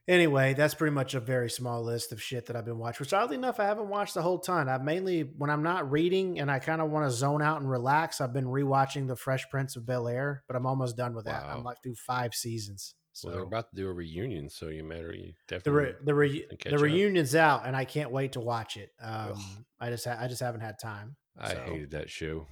[0.07, 3.03] Anyway, that's pretty much a very small list of shit that I've been watching.
[3.03, 4.68] Which oddly enough, I haven't watched the whole ton.
[4.68, 7.69] I've mainly when I'm not reading and I kind of want to zone out and
[7.69, 11.26] relax, I've been rewatching The Fresh Prince of Bel Air, but I'm almost done with
[11.26, 11.43] that.
[11.43, 11.57] Wow.
[11.57, 12.95] I'm like through five seasons.
[13.14, 15.14] So Well, they're about to do a reunion, so you matter.
[15.14, 18.77] You the definitely re- the re- the reunion's out, and I can't wait to watch
[18.77, 18.91] it.
[19.02, 21.15] Um, I just ha- I just haven't had time.
[21.38, 22.48] I so- hated that show.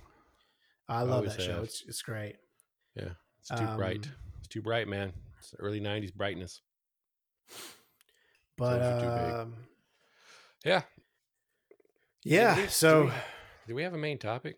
[0.90, 1.54] I love Always that show.
[1.56, 1.64] have.
[1.64, 2.38] It's it's great.
[2.96, 3.10] Yeah,
[3.40, 4.06] it's too bright.
[4.08, 5.14] Um, It's too bright, man.
[5.40, 6.62] It's early '90s brightness.
[8.58, 9.36] But Shows are too big.
[9.36, 9.56] um,
[10.66, 10.82] Yeah.
[12.24, 13.12] yeah, we- do so we-
[13.68, 14.58] do we have a main topic?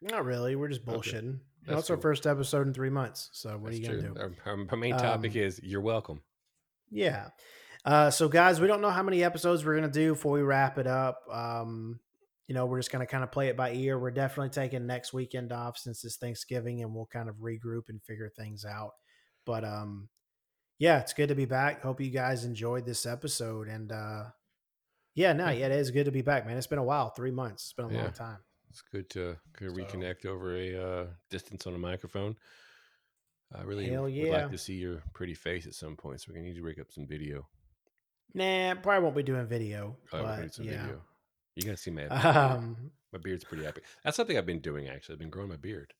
[0.00, 0.54] not really.
[0.54, 1.32] We're just bullshitting.
[1.34, 3.30] You know, That's it's our first episode in three months.
[3.32, 4.34] So what That's are you gonna do?
[4.70, 6.20] Our, main topic Um, is you're welcome.
[6.90, 7.30] Yeah.
[7.84, 10.78] Uh, so guys, we don't know how many episodes we're gonna do before we wrap
[10.78, 11.22] it up.
[11.30, 12.00] Um,
[12.46, 13.98] you know, we're just gonna kind of play it by ear.
[13.98, 18.02] We're definitely taking next weekend off since it's Thanksgiving, and we'll kind of regroup and
[18.02, 18.92] figure things out.
[19.46, 20.08] But um,
[20.78, 21.82] yeah, it's good to be back.
[21.82, 23.68] Hope you guys enjoyed this episode.
[23.68, 24.24] And uh,
[25.14, 26.56] yeah, no, yeah, it is good to be back, man.
[26.56, 27.64] It's been a while, three months.
[27.64, 28.02] It's been a Yeah.
[28.04, 28.38] long time.
[28.70, 29.36] It's good to,
[29.68, 32.36] So- reconnect over a uh, distance on a microphone.
[33.54, 34.12] I really Hell would
[34.42, 36.78] like to see your pretty face at some point, so we're gonna need to rig
[36.78, 37.46] up some video.
[38.34, 40.82] Nah, probably won't be doing video, gonna do but some yeah.
[40.82, 41.00] video.
[41.56, 42.36] You gotta see my epic beard.
[42.36, 43.84] Um, My beard's pretty epic.
[44.04, 45.14] That's something I've been doing actually.
[45.14, 45.94] I've been growing my beard.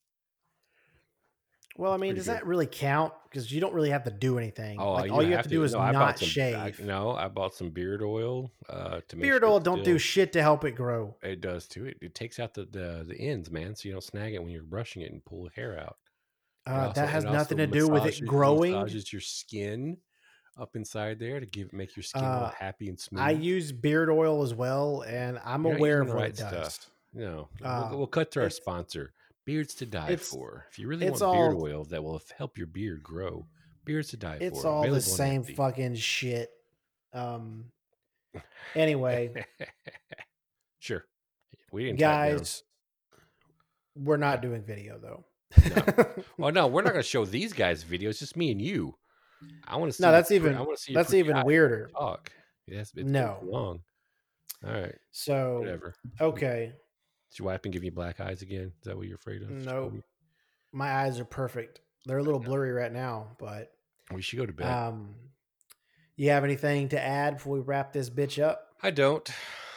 [1.79, 2.35] Well, I mean, does good.
[2.35, 3.13] that really count?
[3.29, 4.79] Because you don't really have to do anything.
[4.79, 6.55] Oh, like all you have, to do is No, not some, shave.
[6.55, 9.97] I, no, I bought some beard oil uh, to make Beard sure oil don't do
[9.97, 11.15] shit to help it grow.
[11.23, 11.85] It does too.
[11.85, 14.51] It, it takes out the, the the ends, man, so you don't snag it when
[14.51, 15.95] you're brushing it and pull the hair out.
[16.67, 18.73] Uh, also- that has nothing to do with it growing.
[18.73, 19.97] Massages your skin
[20.57, 23.21] up inside there to give make your skin Uh, happy and smooth.
[23.21, 26.87] I use beard oil as well, and I'm You're aware of what the it does.
[27.13, 29.13] No, Uh, we'll, we'll cut to our sponsor,
[29.49, 30.67] Beards to Die it's- For.
[30.71, 33.47] If you really want beard oil that will help your beard grow,
[33.83, 34.57] Beards to Die It's For.
[34.57, 36.49] It's all the available same fucking shit.
[37.13, 37.65] Um.
[38.75, 39.33] Anyway,
[40.77, 41.03] sure.
[41.71, 42.61] We didn't guys,
[43.95, 45.25] we're not doing video though.
[46.37, 48.19] Well, no, we're not going to show these guys videos.
[48.19, 48.93] Just me and you.
[49.67, 50.03] I want to see.
[50.03, 50.93] No, that's even- I want to see.
[50.93, 51.89] That's even weirder.
[51.97, 52.31] Talk.
[52.67, 53.39] Yes, it's No.
[53.43, 53.79] long.
[54.63, 55.95] All right, So whatever.
[56.21, 56.73] okay,
[57.31, 58.71] Did your wife been giving you black eyes again?
[58.79, 59.49] Is that what you're afraid of?
[59.49, 60.03] No, Nope.
[60.71, 61.81] my eyes are perfect.
[62.05, 63.71] They're a little blurry right now, but
[64.11, 64.67] We should go to bed.
[64.67, 65.15] um,
[66.15, 68.67] you have anything to add before we wrap this bitch up?
[68.81, 69.29] I don't.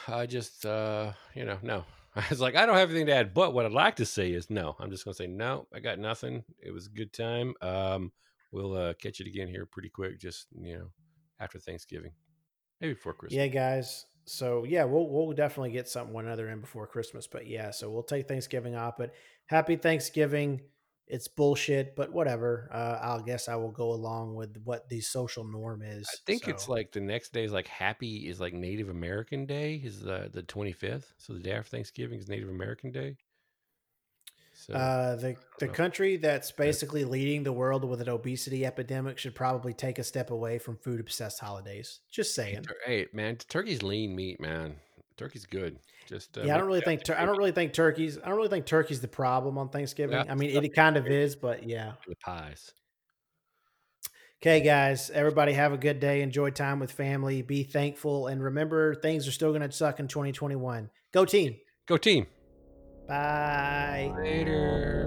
[0.08, 1.84] I just, uh, you know, no.
[2.16, 4.32] I was like, I don't have anything to add, but what I'd like to say
[4.32, 4.76] is no.
[4.78, 5.66] I'm just gonna say no.
[5.74, 6.44] I got nothing.
[6.58, 7.54] It was a good time.
[7.62, 8.12] Um,
[8.50, 10.18] we'll uh, catch it again here pretty quick.
[10.20, 10.90] Just you know,
[11.40, 12.12] after Thanksgiving,
[12.80, 13.36] maybe before Christmas.
[13.38, 14.04] Yeah, guys.
[14.24, 17.26] So yeah, we'll we'll definitely get something one other in before Christmas.
[17.26, 18.94] But yeah, so we'll take Thanksgiving off.
[18.98, 19.12] But
[19.46, 20.62] happy Thanksgiving.
[21.08, 22.70] It's bullshit, but whatever.
[22.72, 26.08] Uh, I'll guess I will go along with what the social norm is.
[26.10, 29.74] I think it's like the next day is like happy is like Native American Day
[29.84, 31.12] is the the 25th.
[31.18, 33.16] So the day after Thanksgiving is Native American Day.
[34.62, 35.72] So uh, the the know.
[35.72, 40.30] country that's basically leading the world with an obesity epidemic should probably take a step
[40.30, 41.98] away from food obsessed holidays.
[42.12, 42.64] Just saying.
[42.86, 44.76] hey man, turkey's lean meat, man.
[45.16, 45.78] Turkey's good.
[46.06, 48.18] Just uh, Yeah, I don't really think tur- I don't really think turkeys.
[48.18, 50.16] I don't really think turkey's the problem on Thanksgiving.
[50.16, 51.94] Yeah, I mean, it's it kind of is, but yeah.
[52.06, 52.72] the pies.
[54.40, 56.22] Okay, guys, everybody have a good day.
[56.22, 57.42] Enjoy time with family.
[57.42, 58.28] Be thankful.
[58.28, 60.90] And remember, things are still going to suck in 2021.
[61.12, 61.56] Go team.
[61.86, 62.26] Go team.
[63.12, 64.10] Bye.
[64.16, 65.06] Later.